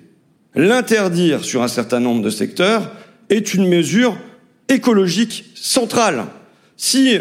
[0.54, 2.92] l'interdire sur un certain nombre de secteurs,
[3.30, 4.16] est une mesure
[4.68, 6.24] écologique centrale.
[6.76, 7.18] Si,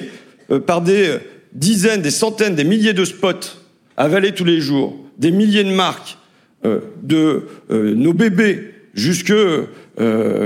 [0.49, 1.17] euh, par des
[1.53, 3.61] dizaines, des centaines, des milliers de spots
[3.97, 6.17] avalés tous les jours, des milliers de marques,
[6.63, 9.65] euh, de euh, nos bébés jusque euh,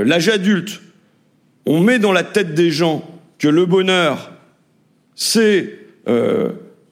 [0.06, 0.82] l'âge adulte,
[1.66, 3.04] on met dans la tête des gens
[3.38, 4.32] que le bonheur,
[5.16, 5.80] c'est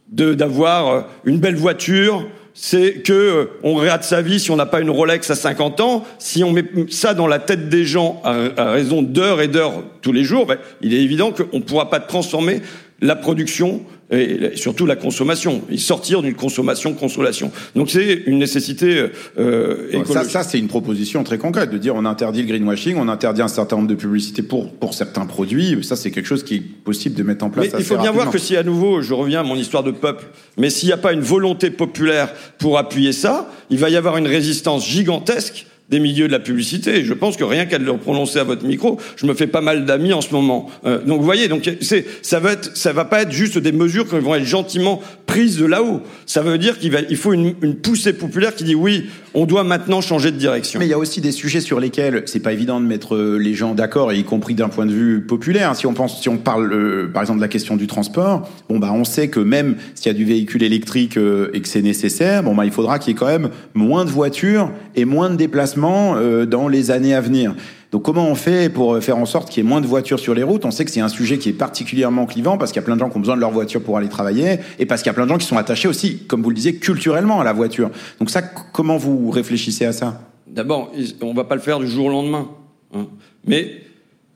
[0.10, 4.90] d'avoir une belle voiture, c'est que on regarde sa vie si on n'a pas une
[4.90, 6.04] Rolex à 50 ans.
[6.18, 9.84] Si on met ça dans la tête des gens à, à raison d'heures et d'heures
[10.02, 12.62] tous les jours, ben, il est évident qu'on ne pourra pas transformer
[13.00, 17.52] la production et surtout la consommation, et sortir d'une consommation-consolation.
[17.76, 19.06] Donc c'est une nécessité
[19.40, 20.14] euh, écologique.
[20.14, 23.42] Ça, ça c'est une proposition très concrète de dire on interdit le greenwashing, on interdit
[23.42, 25.84] un certain nombre de publicités pour pour certains produits.
[25.84, 27.68] Ça c'est quelque chose qui est possible de mettre en place.
[27.74, 29.92] Mais il faut bien voir que si à nouveau, je reviens à mon histoire de
[29.92, 30.26] peuple,
[30.58, 34.18] mais s'il n'y a pas une volonté populaire pour appuyer ça, il va y avoir
[34.18, 37.06] une résistance gigantesque des milieux de la publicité.
[37.06, 39.86] je pense que rien qu'à le prononcer à votre micro, je me fais pas mal
[39.86, 40.72] d'amis en ce moment.
[40.86, 43.72] Euh, donc vous voyez, donc c'est ça va être ça va pas être juste des
[43.72, 46.02] mesures qui vont être gentiment prises de là-haut.
[46.26, 49.64] Ça veut dire qu'il va il faut une, poussée populaire qui dit oui, on doit
[49.64, 50.80] maintenant changer de direction.
[50.80, 53.38] Mais il y a aussi des sujets sur lesquels c'est pas évident de mettre euh,
[53.38, 55.76] les gens d'accord, y compris d'un point de vue populaire.
[55.76, 58.80] Si on pense, si on parle euh, par exemple de la question du transport, bon
[58.80, 62.42] bah on sait que même s'il y a du véhicule électrique et que c'est nécessaire,
[62.42, 65.36] bon bah il faudra qu'il y ait quand même moins de voitures et moins de
[65.36, 67.56] déplacements euh, dans les années à venir.
[67.92, 70.34] Donc comment on fait pour faire en sorte qu'il y ait moins de voitures sur
[70.34, 70.66] les routes?
[70.66, 72.96] On sait que c'est un sujet qui est particulièrement clivant parce qu'il y a plein
[72.96, 75.12] de gens qui ont besoin de leur voiture pour aller travailler et parce qu'il y
[75.12, 77.54] a plein de gens qui sont attachés aussi, comme vous le disiez, culturellement à la
[77.54, 77.92] voiture.
[78.20, 80.22] Donc ça, comment vous réfléchissez à ça?
[80.48, 80.92] D'abord,
[81.22, 82.48] on va pas le faire du jour au lendemain.
[82.96, 83.08] Hein.
[83.46, 83.82] Mais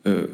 [0.07, 0.27] euh,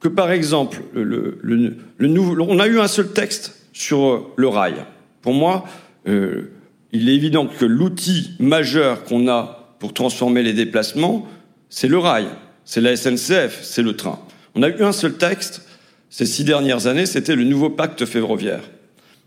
[0.00, 4.76] que par exemple, on a eu un seul texte sur le rail.
[5.22, 5.64] Pour moi,
[6.08, 6.50] euh,
[6.92, 11.26] il est évident que l'outil majeur qu'on a pour transformer les déplacements,
[11.68, 12.26] c'est le rail,
[12.64, 14.18] c'est la SNCF, c'est le train.
[14.54, 15.62] On a eu un seul texte
[16.08, 18.62] ces six dernières années, c'était le nouveau pacte ferroviaire.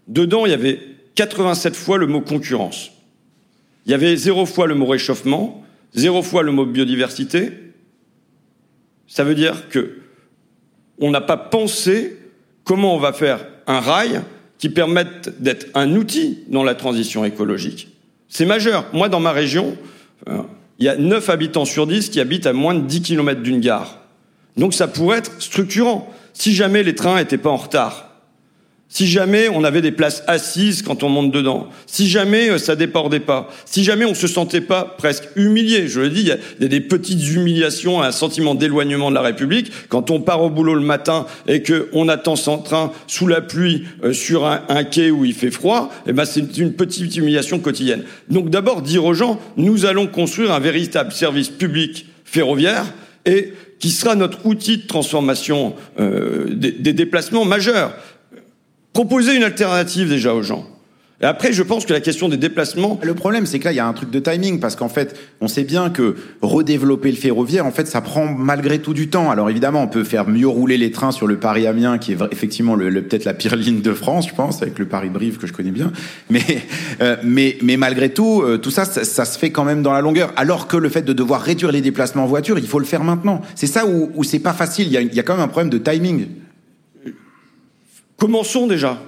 [0.08, 0.80] Dedans, il y avait
[1.16, 2.92] 87 fois le mot concurrence.
[3.86, 7.52] Il y avait zéro fois le mot réchauffement, zéro fois le mot biodiversité.
[9.08, 10.00] Ça veut dire que
[11.00, 12.18] on n'a pas pensé
[12.64, 14.22] comment on va faire un rail
[14.58, 17.90] qui permette d'être un outil dans la transition écologique.
[18.28, 18.86] C'est majeur.
[18.94, 19.78] Moi, dans ma région,
[20.28, 23.60] il y a 9 habitants sur 10 qui habitent à moins de 10 km d'une
[23.60, 24.00] gare.
[24.58, 26.12] Donc ça pourrait être structurant.
[26.34, 28.09] Si jamais les trains n'étaient pas en retard,
[28.92, 32.76] si jamais on avait des places assises quand on monte dedans, si jamais euh, ça
[32.76, 36.66] débordait pas, si jamais on se sentait pas presque humilié, je le dis, il y
[36.66, 40.74] a des petites humiliations, un sentiment d'éloignement de la République quand on part au boulot
[40.74, 45.12] le matin et que on attend son train sous la pluie euh, sur un, quai
[45.12, 48.04] où il fait froid, eh ben c'est une petite humiliation quotidienne.
[48.30, 52.86] Donc d'abord dire aux gens, nous allons construire un véritable service public ferroviaire
[53.26, 57.94] et qui sera notre outil de transformation euh, des déplacements majeurs.
[59.00, 60.68] Proposer une alternative déjà aux gens.
[61.22, 63.00] Et après, je pense que la question des déplacements.
[63.02, 65.18] Le problème, c'est que là, il y a un truc de timing, parce qu'en fait,
[65.40, 69.32] on sait bien que redévelopper le ferroviaire, en fait, ça prend malgré tout du temps.
[69.32, 72.76] Alors évidemment, on peut faire mieux rouler les trains sur le Paris-Amiens, qui est effectivement
[72.76, 75.72] le, peut-être la pire ligne de France, je pense, avec le Paris-Brive que je connais
[75.72, 75.94] bien.
[76.30, 76.44] Mais,
[77.00, 80.02] euh, mais, mais malgré tout, euh, tout ça, ça, se fait quand même dans la
[80.02, 80.34] longueur.
[80.36, 83.06] Alors que le fait de devoir réduire les déplacements en voiture, il faut le faire
[83.06, 83.44] maintenant.
[83.56, 84.88] C'est ça où, où c'est pas facile.
[84.88, 86.28] Il y, a, il y a quand même un problème de timing.
[88.20, 89.02] Commençons déjà.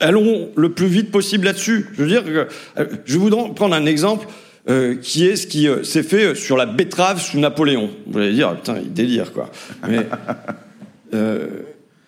[0.00, 1.86] Allons le plus vite possible là-dessus.
[1.94, 4.26] Je veux dire, euh, je voudrais prendre un exemple
[4.68, 7.90] euh, qui est ce qui euh, s'est fait sur la betterave sous Napoléon.
[8.08, 9.50] Vous allez dire, putain, il délire quoi.
[9.88, 10.06] Mais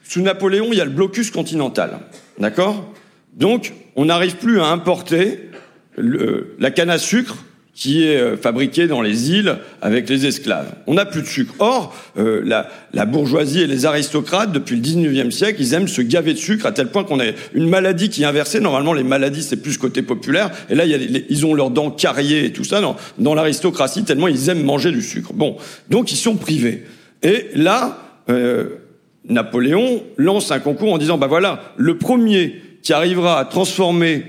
[0.03, 2.01] sous Napoléon, il y a le blocus continental,
[2.39, 2.93] d'accord?
[3.35, 5.51] Donc, on n'arrive plus à importer
[5.97, 7.44] la canne à sucre
[7.75, 10.73] qui est euh, fabriqué dans les îles avec les esclaves.
[10.87, 11.55] On n'a plus de sucre.
[11.59, 16.01] Or, euh, la, la, bourgeoisie et les aristocrates, depuis le 19e siècle, ils aiment se
[16.01, 18.61] gaver de sucre à tel point qu'on a une maladie qui est inversée.
[18.61, 20.51] Normalement, les maladies, c'est plus côté populaire.
[20.71, 24.05] Et là, y a ils ont leurs dents carriées et tout ça dans, dans l'aristocratie,
[24.05, 25.33] tellement ils aiment manger du sucre.
[25.33, 25.57] Bon,
[25.91, 26.85] donc ils sont privés.
[27.23, 27.99] Et là,
[28.31, 28.77] euh,
[29.29, 34.27] Napoléon lance un concours en disant, bah voilà, le premier qui arrivera à transformer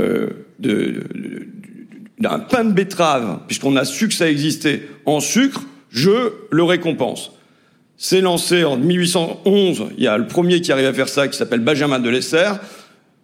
[0.00, 1.02] euh, de,
[2.20, 7.32] d'un pain de betterave, puisqu'on a su que ça existait, en sucre, je le récompense.
[7.96, 11.36] C'est lancé en 1811, il y a le premier qui arrive à faire ça, qui
[11.36, 12.52] s'appelle Benjamin de Lesser,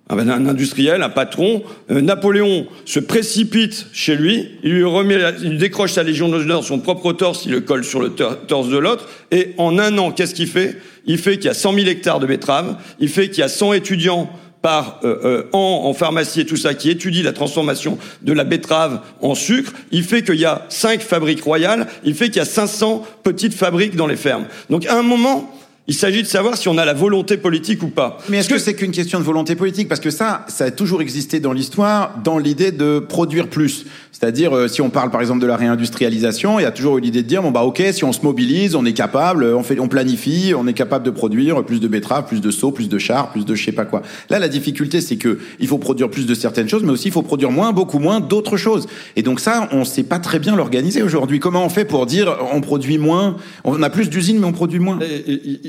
[0.09, 1.63] un industriel, un patron.
[1.91, 6.79] Euh, Napoléon se précipite chez lui, il lui remet, il décroche sa Légion d'honneur, son
[6.79, 10.35] propre torse, il le colle sur le torse de l'autre, et en un an, qu'est-ce
[10.35, 10.77] qu'il fait?
[11.07, 13.49] Il fait qu'il y a 100 000 hectares de betteraves, il fait qu'il y a
[13.49, 14.31] 100 étudiants
[14.63, 18.45] par euh, euh, an en pharmacie et tout ça, qui étudie la transformation de la
[18.45, 22.41] betterave en sucre, il fait qu'il y a cinq fabriques royales, il fait qu'il y
[22.41, 24.47] a 500 petites fabriques dans les fermes.
[24.71, 25.53] Donc à un moment,
[25.89, 28.19] il s'agit de savoir si on a la volonté politique ou pas.
[28.29, 29.89] Mais est-ce que, c'est qu'une question de volonté politique?
[29.89, 33.87] Parce que ça, ça a toujours existé dans l'histoire, dans l'idée de produire plus.
[34.19, 37.03] C'est-à-dire, euh, si on parle par exemple de la réindustrialisation, il y a toujours eu
[37.03, 39.79] l'idée de dire bon bah ok, si on se mobilise, on est capable, on fait,
[39.79, 42.97] on planifie, on est capable de produire plus de betteraves, plus de seaux, plus de
[42.97, 44.01] chars, plus de je sais pas quoi.
[44.31, 47.11] Là, la difficulté, c'est que il faut produire plus de certaines choses, mais aussi il
[47.13, 48.87] faut produire moins, beaucoup moins d'autres choses.
[49.17, 51.39] Et donc ça, on sait pas très bien l'organiser aujourd'hui.
[51.39, 54.79] Comment on fait pour dire on produit moins, on a plus d'usines mais on produit
[54.79, 54.99] moins?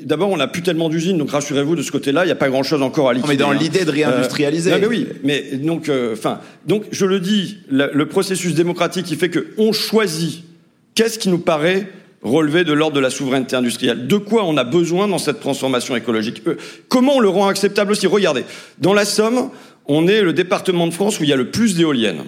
[0.05, 2.47] D'abord, on n'a plus tellement d'usines, donc rassurez-vous, de ce côté-là, il n'y a pas
[2.47, 3.33] grand-chose encore à liquider.
[3.33, 3.57] mais dans hein.
[3.59, 4.71] l'idée de réindustrialiser.
[4.71, 8.36] Euh, non, mais oui, mais donc, euh, enfin, donc, je le dis, le, le processus
[8.55, 10.43] démocratique qui fait que on choisit
[10.95, 11.87] qu'est-ce qui nous paraît
[12.21, 14.07] relever de l'ordre de la souveraineté industrielle.
[14.07, 16.41] De quoi on a besoin dans cette transformation écologique?
[16.47, 16.57] Euh,
[16.89, 18.07] Comment on le rend acceptable aussi?
[18.07, 18.43] Regardez,
[18.79, 19.49] dans la Somme,
[19.85, 22.23] on est le département de France où il y a le plus d'éoliennes.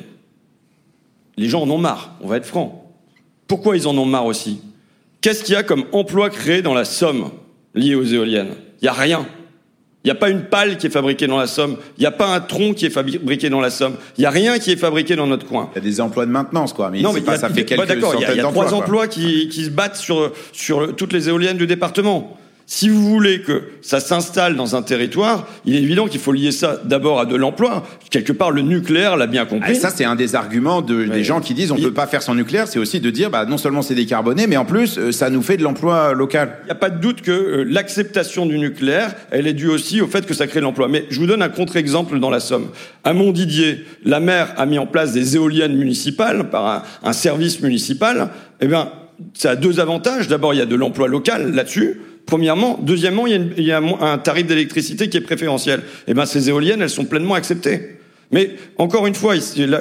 [1.38, 2.94] Les gens en ont marre, on va être franc.
[3.48, 4.62] Pourquoi ils en ont marre aussi?
[5.22, 7.32] Qu'est-ce qu'il y a comme emploi créé dans la Somme
[7.74, 8.54] lié aux éoliennes?
[8.82, 9.28] Il n'y a rien.
[10.06, 11.76] Il n'y a pas une pale qui est fabriquée dans la Somme.
[11.98, 13.96] Il n'y a pas un tronc qui est fabriqué dans la Somme.
[14.18, 15.70] Il n'y a rien qui est fabriqué dans notre coin.
[15.74, 16.90] Il y a des emplois de maintenance, quoi.
[16.90, 18.44] Mais, Non, mais pas, a- ça fait bah, quelques d'accord, il y a- y a
[18.44, 22.38] trois emplois qui, qui se battent sur, sur toutes les éoliennes du département.
[22.72, 26.52] Si vous voulez que ça s'installe dans un territoire, il est évident qu'il faut lier
[26.52, 27.84] ça d'abord à de l'emploi.
[28.12, 29.72] Quelque part, le nucléaire l'a bien compris.
[29.72, 32.06] Ah, ça, c'est un des arguments de, des gens qui disent on Il- peut pas
[32.06, 32.68] faire sans nucléaire.
[32.68, 35.42] C'est aussi de dire, bah, non seulement c'est décarboné, mais en plus, euh, ça nous
[35.42, 36.58] fait de l'emploi local.
[36.62, 40.00] Il n'y a pas de doute que euh, l'acceptation du nucléaire, elle est due aussi
[40.00, 40.88] au fait que ça crée de l'emploi.
[40.90, 42.68] Mais je vous donne un contre-exemple dans la Somme.
[43.04, 47.62] À Montdidier, la maire a mis en place des éoliennes municipales par un, un service
[47.62, 48.30] municipal.
[48.62, 48.92] Eh bien,
[49.34, 50.28] ça a deux avantages.
[50.28, 52.00] D'abord, il y a de l'emploi local là-dessus.
[52.30, 52.78] Premièrement.
[52.80, 55.82] Deuxièmement, il y a, un, tarif d'électricité qui est préférentiel.
[56.08, 57.98] Eh bien, ces éoliennes, elles sont pleinement acceptées.
[58.32, 59.34] Mais encore une fois,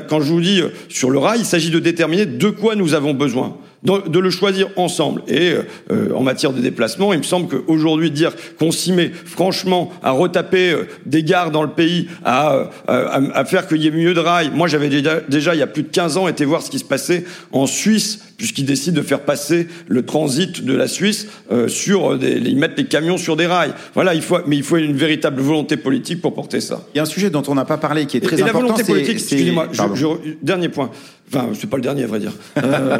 [0.08, 2.94] quand je vous dis euh, sur le rail, il s'agit de déterminer de quoi nous
[2.94, 5.22] avons besoin, de, de le choisir ensemble.
[5.28, 5.62] Et euh,
[5.92, 10.10] euh, en matière de déplacement, il me semble qu'aujourd'hui dire qu'on s'y met franchement à
[10.10, 13.90] retaper euh, des gares dans le pays, à, euh, à, à faire qu'il y ait
[13.92, 14.50] mieux de rails.
[14.54, 16.78] Moi, j'avais déjà, déjà il y a plus de 15 ans été voir ce qui
[16.78, 21.68] se passait en Suisse, puisqu'ils décident de faire passer le transit de la Suisse euh,
[21.68, 23.72] sur des, ils mettent les camions sur des rails.
[23.94, 26.86] Voilà, il faut, mais il faut une véritable volonté politique pour porter ça.
[26.94, 28.46] Il y a un sujet dont on n'a pas parlé qui est très Et la
[28.46, 28.66] important.
[28.74, 29.94] volonté politique, excusez-moi, je- Pardon.
[29.94, 30.90] je- dernier point.
[31.28, 32.32] Enfin, c'est pas le dernier, à vrai dire.
[32.58, 32.98] Euh,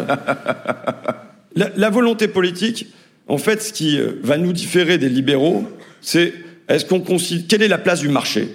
[1.54, 2.86] la, volonté politique,
[3.26, 5.64] en fait, ce qui euh, va nous différer des libéraux,
[6.00, 6.32] c'est
[6.68, 8.48] est-ce qu'on considère quelle est la place du marché?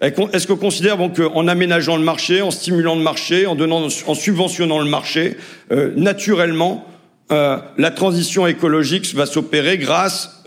[0.00, 4.14] Est-ce qu'on- considère bon, qu'en aménageant le marché, en stimulant le marché, en, donnant, en
[4.14, 5.36] subventionnant le marché,
[5.72, 6.86] euh, naturellement,
[7.30, 10.44] la transition écologique va s'opérer grâce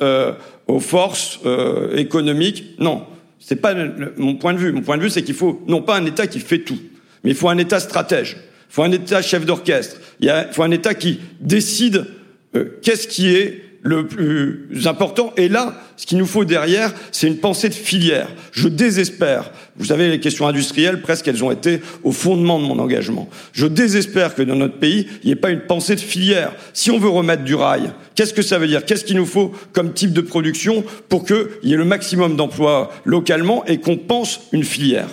[0.67, 1.39] aux forces
[1.95, 2.75] économiques?
[2.79, 3.03] Non,
[3.39, 3.73] c'est pas
[4.17, 4.71] mon point de vue.
[4.71, 6.79] Mon point de vue, c'est qu'il faut non pas un État qui fait tout,
[7.23, 8.37] mais il faut un État stratège.
[8.69, 9.97] Il faut un État chef d'orchestre.
[10.19, 12.05] Il faut un État qui décide
[12.55, 15.33] euh, qu'est-ce qui est le plus important.
[15.37, 18.27] Et là, ce qu'il nous faut derrière, c'est une pensée de filière.
[18.51, 19.51] Je désespère.
[19.77, 23.29] Vous savez, les questions industrielles, presque, elles ont été au fondement de mon engagement.
[23.53, 26.53] Je désespère que dans notre pays, il n'y ait pas une pensée de filière.
[26.73, 28.85] Si on veut remettre du rail, qu'est-ce que ça veut dire?
[28.85, 32.91] Qu'est-ce qu'il nous faut comme type de production pour qu'il y ait le maximum d'emplois
[33.05, 35.07] localement et qu'on pense une filière?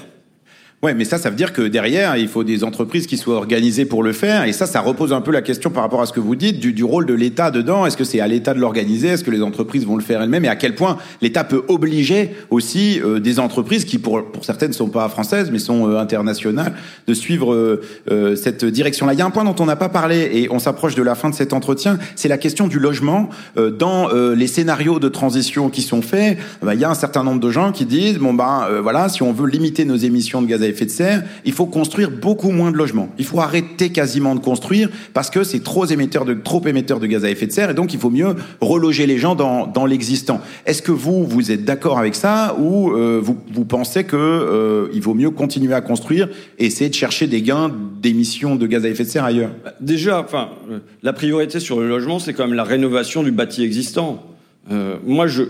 [0.84, 3.86] Ouais, mais ça, ça veut dire que derrière, il faut des entreprises qui soient organisées
[3.86, 4.44] pour le faire.
[4.44, 6.60] Et ça, ça repose un peu la question par rapport à ce que vous dites
[6.60, 7.86] du, du rôle de l'État dedans.
[7.86, 9.08] Est-ce que c'est à l'État de l'organiser?
[9.08, 10.44] Est-ce que les entreprises vont le faire elles-mêmes?
[10.44, 14.68] Et à quel point l'État peut obliger aussi euh, des entreprises qui, pour, pour certaines,
[14.68, 16.74] ne sont pas françaises, mais sont euh, internationales,
[17.06, 19.14] de suivre euh, euh, cette direction-là?
[19.14, 21.14] Il y a un point dont on n'a pas parlé, et on s'approche de la
[21.14, 23.30] fin de cet entretien, c'est la question du logement.
[23.56, 26.94] Euh, dans euh, les scénarios de transition qui sont faits, bah, il y a un
[26.94, 29.96] certain nombre de gens qui disent, bon ben euh, voilà, si on veut limiter nos
[29.96, 33.08] émissions de gaz à effet de serre, il faut construire beaucoup moins de logements.
[33.18, 37.06] Il faut arrêter quasiment de construire parce que c'est trop émetteur de trop émetteur de
[37.06, 39.86] gaz à effet de serre et donc il faut mieux reloger les gens dans, dans
[39.86, 40.40] l'existant.
[40.66, 44.88] Est-ce que vous vous êtes d'accord avec ça ou euh, vous, vous pensez que euh,
[44.92, 48.84] il vaut mieux continuer à construire et essayer de chercher des gains d'émissions de gaz
[48.84, 49.50] à effet de serre ailleurs?
[49.80, 53.62] Déjà, enfin, euh, la priorité sur le logement, c'est quand même la rénovation du bâti
[53.62, 54.33] existant.
[54.70, 55.42] Euh, moi, je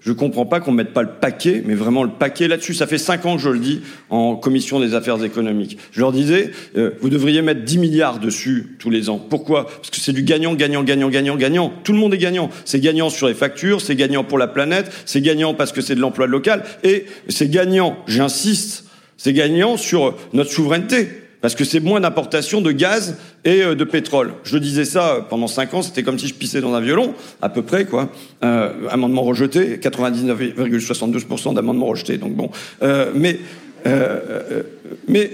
[0.00, 2.74] je comprends pas qu'on mette pas le paquet, mais vraiment le paquet là-dessus.
[2.74, 5.78] Ça fait cinq ans que je le dis en commission des affaires économiques.
[5.92, 9.18] Je leur disais, euh, vous devriez mettre 10 milliards dessus tous les ans.
[9.18, 9.66] Pourquoi?
[9.66, 11.72] Parce que c'est du gagnant, gagnant, gagnant, gagnant, gagnant.
[11.84, 12.50] Tout le monde est gagnant.
[12.64, 15.94] C'est gagnant sur les factures, c'est gagnant pour la planète, c'est gagnant parce que c'est
[15.94, 17.96] de l'emploi local, et c'est gagnant.
[18.06, 18.84] J'insiste,
[19.16, 21.27] c'est gagnant sur notre souveraineté.
[21.40, 24.32] Parce que c'est moins d'importation de gaz et euh, de pétrole.
[24.44, 27.14] Je disais ça euh, pendant cinq ans, c'était comme si je pissais dans un violon,
[27.40, 28.10] à peu près, quoi.
[28.44, 32.18] Euh, amendement rejeté, 99,72% d'amendements rejetés.
[32.18, 32.50] Donc bon,
[32.82, 33.38] euh, mais
[33.86, 34.20] euh,
[34.50, 34.62] euh,
[35.06, 35.30] mais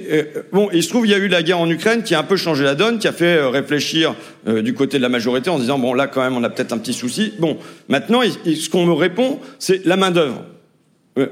[0.52, 2.24] bon, il se trouve il y a eu la guerre en Ukraine qui a un
[2.24, 4.14] peu changé la donne, qui a fait réfléchir
[4.46, 6.78] du côté de la majorité en disant bon là quand même on a peut-être un
[6.78, 7.32] petit souci.
[7.38, 7.56] Bon,
[7.88, 10.42] maintenant ce qu'on me répond c'est la main d'œuvre.
[10.42, 10.53] Euh,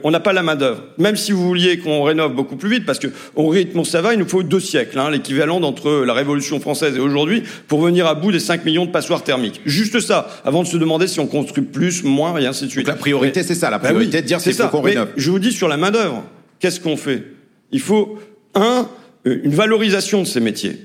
[0.05, 0.81] On n'a pas la main d'œuvre.
[0.99, 4.01] Même si vous vouliez qu'on rénove beaucoup plus vite, parce que au rythme où ça
[4.01, 7.81] va, il nous faut deux siècles, hein, l'équivalent d'entre la Révolution française et aujourd'hui, pour
[7.81, 9.61] venir à bout des 5 millions de passoires thermiques.
[9.67, 12.87] Juste ça, avant de se demander si on construit plus, moins, et ainsi de suite.
[12.87, 13.71] Donc la priorité, Mais- c'est ça.
[13.71, 14.69] La Bah priorité, oui, de dire c'est ça.
[14.69, 15.09] qu'on Mais rénove.
[15.17, 16.23] je vous dis sur la main d'œuvre,
[16.61, 17.25] qu'est-ce qu'on fait?
[17.73, 18.21] Il faut
[18.55, 18.87] un,
[19.27, 20.79] euh, une valorisation de ces métiers.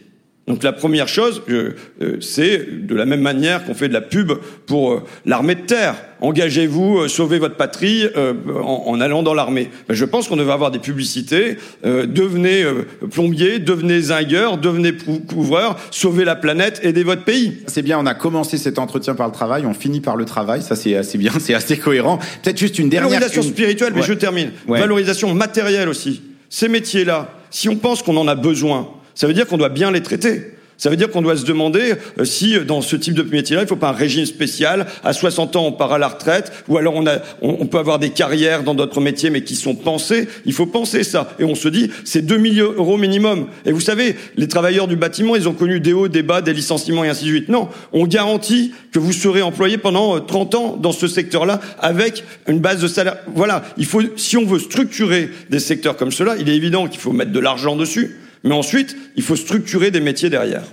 [0.48, 1.74] Donc la première chose, euh,
[2.20, 4.32] c'est de la même manière qu'on fait de la pub
[4.66, 5.96] pour euh, l'armée de terre.
[6.22, 9.70] Engagez-vous, euh, sauvez votre patrie en, allant dans l'armée.
[9.88, 11.58] Ben, je pense qu'on devrait avoir des publicités.
[11.84, 12.66] devenez
[13.12, 14.94] plombier, devenez zingueur, devenez
[15.28, 17.60] couvreur, sauvez la planète, aidez votre pays.
[17.68, 20.62] C'est bien, on a commencé cet entretien par le travail, on finit par le travail.
[20.62, 22.20] Ça c'est assez bien, c'est assez cohérent.
[22.44, 23.10] Peut-être juste une dernière.
[23.10, 24.52] Valorisation spirituelle, mais je termine.
[24.68, 26.22] Valorisation matérielle aussi.
[26.50, 29.92] Ces métiers-là, si on pense qu'on en a besoin, ça veut dire qu'on doit bien
[29.92, 30.57] les traiter.
[30.78, 33.64] Ça veut dire qu'on doit se demander euh, si euh, dans ce type de métier-là,
[33.64, 34.86] il ne faut pas un régime spécial.
[35.04, 36.96] À 60 ans, on part à la retraite, ou alors
[37.42, 40.28] on, peut avoir des carrières dans d'autres métiers, mais qui sont pensées.
[40.46, 41.36] Il faut penser ça.
[41.40, 43.48] Et on se dit, c'est 2 millions euros minimum.
[43.66, 46.54] Et vous savez, les travailleurs du bâtiment, ils ont connu des hauts, des bas, des
[46.54, 47.50] licenciements et ainsi de suite.
[47.50, 52.24] Non, on garantit que vous serez employé pendant 30 euh, ans dans ce secteur-là avec
[52.48, 53.18] une base de salaire.
[53.34, 57.00] Voilà, il faut, si on veut structurer des secteurs comme cela, il est évident qu'il
[57.00, 58.16] faut mettre de l'argent dessus.
[58.44, 60.64] Mais ensuite, il faut structurer des métiers derrière.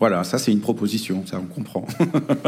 [0.00, 1.86] Voilà, ça c'est une proposition, ça on comprend.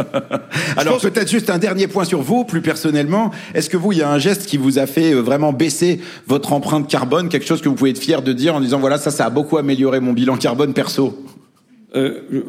[0.76, 3.30] Alors peut-être juste un dernier point sur vous, plus personnellement.
[3.54, 6.00] Est-ce que vous, il y a un geste qui vous a fait euh, vraiment baisser
[6.26, 8.98] votre empreinte carbone, quelque chose que vous pouvez être fier de dire en disant voilà,
[8.98, 11.24] ça, ça a beaucoup amélioré mon bilan carbone perso?
[11.94, 12.44] Euh,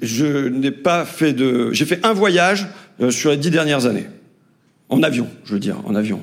[0.00, 1.70] je, n'ai pas fait de.
[1.72, 2.66] J'ai fait un voyage
[3.00, 4.06] euh, sur les dix dernières années,
[4.88, 6.20] en avion, je veux dire, en avion.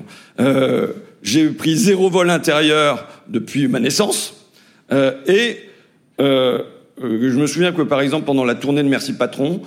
[1.21, 4.38] j'ai pris zéro vol intérieur depuis ma naissance.
[4.91, 5.57] Euh, et
[6.19, 6.59] euh,
[7.03, 9.61] euh, je me souviens que par exemple pendant la tournée de Merci Patron,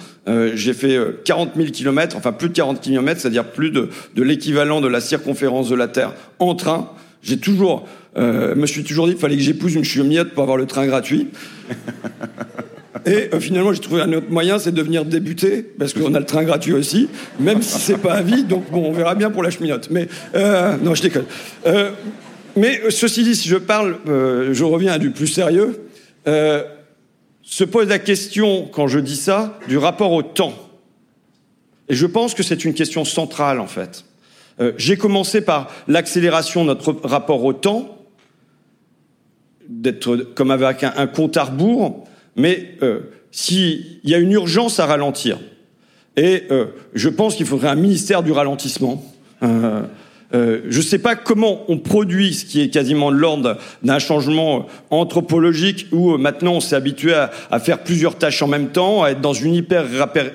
[0.54, 4.80] j'ai fait 40 000 kilomètres, enfin plus de 40 kilomètres, c'est-à-dire plus de, de l'équivalent
[4.80, 6.90] de la circonférence de la Terre en train.
[7.22, 10.58] J'ai toujours, euh, me suis toujours dit qu'il fallait que j'épouse une chiommiotte pour avoir
[10.58, 11.28] le train gratuit.
[13.06, 16.26] Et finalement, j'ai trouvé un autre moyen, c'est de venir débuter, parce qu'on a le
[16.26, 17.08] train gratuit aussi,
[17.40, 18.44] même si c'est pas à vie.
[18.44, 19.88] Donc bon, on verra bien pour la cheminote.
[19.90, 20.06] Mais
[20.36, 21.24] euh, non, je déconne.
[22.56, 25.82] Euh, mais euh, ceci dit, si je parle, euh, je reviens à du plus sérieux,
[26.26, 26.64] euh,
[27.42, 30.54] se pose la question, quand je dis ça, du rapport au temps.
[31.88, 34.04] Et je pense que c'est une question centrale, en fait.
[34.76, 37.98] J'ai commencé par l'accélération de notre rapport au temps,
[39.68, 42.78] d'être comme avec un, compte à rebours, mais
[43.32, 45.40] s'il y a une urgence à ralentir,
[46.16, 46.44] et
[46.94, 49.02] je pense qu'il faudrait un ministère du ralentissement,
[50.34, 54.66] euh, je ne sais pas comment on produit ce qui est quasiment l'ordre d'un changement
[54.90, 59.10] anthropologique où euh, maintenant on s'est habitué à, faire plusieurs tâches en même temps, à
[59.10, 59.86] être dans une hyper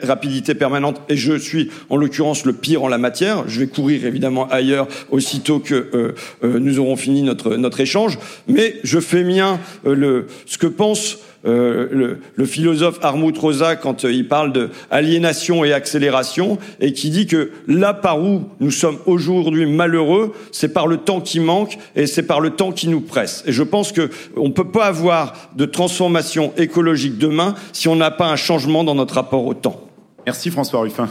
[0.04, 1.02] rapidité permanente.
[1.10, 3.48] Et je suis en l'occurrence le pire en la matière.
[3.48, 8.18] Je vais courir évidemment ailleurs aussitôt que euh nous aurons fini notre, notre échange.
[8.48, 11.18] Mais je fais mien le, ce que pense
[11.48, 17.10] euh, le, philosophe Armut Rosa quand euh, il parle de aliénation et accélération et qui
[17.10, 21.78] dit que là par où nous sommes aujourd'hui malheureux, c'est par le temps qui manque
[21.96, 23.44] et c'est par le temps qui nous presse.
[23.46, 28.12] Et je pense que on peut pas avoir de transformation écologique demain si on n'a
[28.12, 29.88] pas un changement dans notre rapport au temps.
[30.26, 31.10] Merci François Ruffin.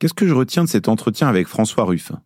[0.00, 2.22] Qu'est-ce que je retiens de cet entretien avec François Ruffin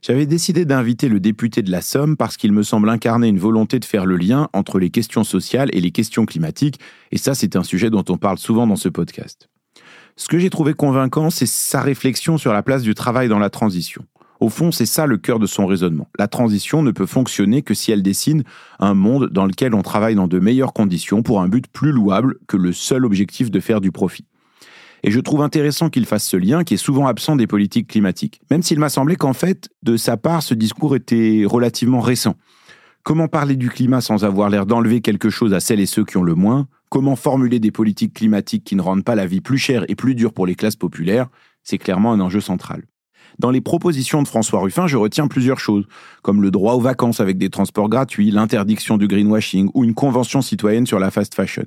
[0.00, 3.78] J'avais décidé d'inviter le député de la Somme parce qu'il me semble incarner une volonté
[3.78, 6.80] de faire le lien entre les questions sociales et les questions climatiques,
[7.12, 9.50] et ça c'est un sujet dont on parle souvent dans ce podcast.
[10.16, 13.50] Ce que j'ai trouvé convaincant, c'est sa réflexion sur la place du travail dans la
[13.50, 14.06] transition.
[14.40, 16.08] Au fond, c'est ça le cœur de son raisonnement.
[16.18, 18.44] La transition ne peut fonctionner que si elle dessine
[18.78, 22.38] un monde dans lequel on travaille dans de meilleures conditions pour un but plus louable
[22.46, 24.24] que le seul objectif de faire du profit.
[25.06, 28.40] Et je trouve intéressant qu'il fasse ce lien qui est souvent absent des politiques climatiques,
[28.50, 32.36] même s'il m'a semblé qu'en fait, de sa part, ce discours était relativement récent.
[33.02, 36.16] Comment parler du climat sans avoir l'air d'enlever quelque chose à celles et ceux qui
[36.16, 36.68] ont le moins?
[36.88, 40.14] Comment formuler des politiques climatiques qui ne rendent pas la vie plus chère et plus
[40.14, 41.28] dure pour les classes populaires?
[41.64, 42.84] C'est clairement un enjeu central.
[43.38, 45.84] Dans les propositions de François Ruffin, je retiens plusieurs choses,
[46.22, 50.40] comme le droit aux vacances avec des transports gratuits, l'interdiction du greenwashing ou une convention
[50.40, 51.64] citoyenne sur la fast fashion.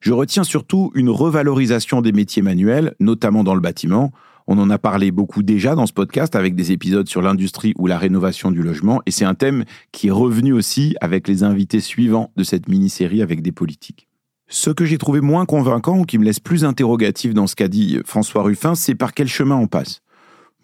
[0.00, 4.12] Je retiens surtout une revalorisation des métiers manuels, notamment dans le bâtiment.
[4.46, 7.86] On en a parlé beaucoup déjà dans ce podcast avec des épisodes sur l'industrie ou
[7.86, 11.80] la rénovation du logement, et c'est un thème qui est revenu aussi avec les invités
[11.80, 14.08] suivants de cette mini-série avec des politiques.
[14.48, 17.68] Ce que j'ai trouvé moins convaincant ou qui me laisse plus interrogatif dans ce qu'a
[17.68, 20.00] dit François Ruffin, c'est par quel chemin on passe.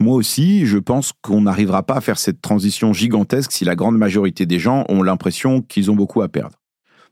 [0.00, 3.98] Moi aussi, je pense qu'on n'arrivera pas à faire cette transition gigantesque si la grande
[3.98, 6.56] majorité des gens ont l'impression qu'ils ont beaucoup à perdre.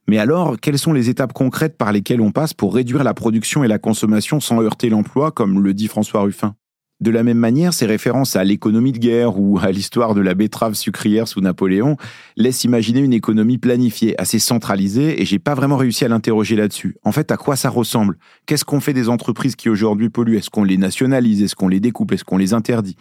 [0.07, 3.64] Mais alors, quelles sont les étapes concrètes par lesquelles on passe pour réduire la production
[3.64, 6.55] et la consommation sans heurter l'emploi, comme le dit François Ruffin?
[7.00, 10.34] De la même manière, ces références à l'économie de guerre ou à l'histoire de la
[10.34, 11.96] betterave sucrière sous Napoléon
[12.36, 16.96] laissent imaginer une économie planifiée, assez centralisée, et j'ai pas vraiment réussi à l'interroger là-dessus.
[17.02, 18.16] En fait, à quoi ça ressemble?
[18.46, 20.36] Qu'est-ce qu'on fait des entreprises qui aujourd'hui polluent?
[20.36, 21.42] Est-ce qu'on les nationalise?
[21.42, 22.12] Est-ce qu'on les découpe?
[22.12, 22.96] Est-ce qu'on les interdit?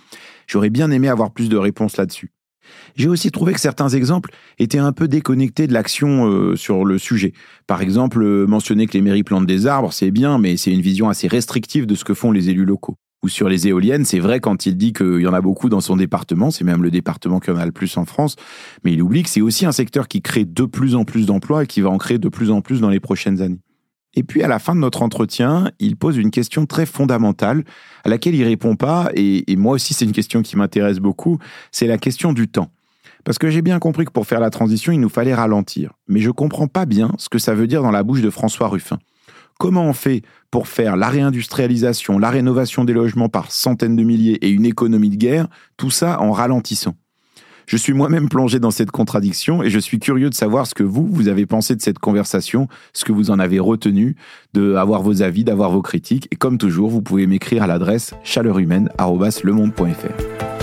[0.47, 2.31] J'aurais bien aimé avoir plus de réponses là-dessus.
[2.95, 6.97] J'ai aussi trouvé que certains exemples étaient un peu déconnectés de l'action euh, sur le
[6.97, 7.33] sujet.
[7.67, 10.81] Par exemple, euh, mentionner que les mairies plantent des arbres, c'est bien, mais c'est une
[10.81, 12.95] vision assez restrictive de ce que font les élus locaux.
[13.23, 15.79] Ou sur les éoliennes, c'est vrai quand il dit qu'il y en a beaucoup dans
[15.79, 18.35] son département, c'est même le département qui en a le plus en France,
[18.83, 21.63] mais il oublie que c'est aussi un secteur qui crée de plus en plus d'emplois
[21.63, 23.61] et qui va en créer de plus en plus dans les prochaines années.
[24.15, 27.63] Et puis à la fin de notre entretien, il pose une question très fondamentale
[28.03, 31.39] à laquelle il répond pas, et, moi aussi c'est une question qui m'intéresse beaucoup,
[31.71, 32.69] c'est la question du temps.
[33.23, 35.93] Parce que j'ai bien compris que pour faire la transition, il nous fallait ralentir.
[36.07, 38.67] Mais je comprends pas bien ce que ça veut dire dans la bouche de François
[38.67, 38.99] Ruffin.
[39.59, 44.45] Comment on fait pour faire la réindustrialisation, la rénovation des logements par centaines de milliers
[44.45, 45.47] et une économie de guerre,
[45.77, 46.95] tout ça en ralentissant?
[47.65, 50.83] Je suis moi-même plongé dans cette contradiction et je suis curieux de savoir ce que
[50.83, 54.15] vous, vous avez pensé de cette conversation, ce que vous en avez retenu,
[54.53, 56.27] d'avoir vos avis, d'avoir vos critiques.
[56.31, 60.62] Et comme toujours, vous pouvez m'écrire à l'adresse chaleurumaine.lemonde.fr.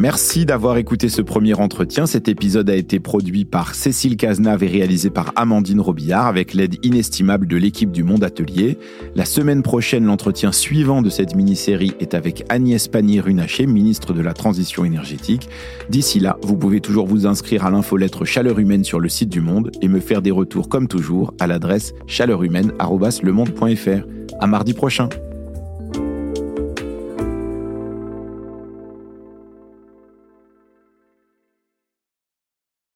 [0.00, 2.06] Merci d'avoir écouté ce premier entretien.
[2.06, 6.82] Cet épisode a été produit par Cécile Cazenave et réalisé par Amandine Robillard avec l'aide
[6.82, 8.78] inestimable de l'équipe du Monde Atelier.
[9.14, 14.32] La semaine prochaine, l'entretien suivant de cette mini-série est avec Agnès Pannier-Runacher, ministre de la
[14.32, 15.50] Transition énergétique.
[15.90, 19.42] D'ici là, vous pouvez toujours vous inscrire à l'infolettre Chaleur Humaine sur le site du
[19.42, 24.06] Monde et me faire des retours comme toujours à l'adresse chaleurhumaine.lemonde.fr.
[24.40, 25.10] À mardi prochain.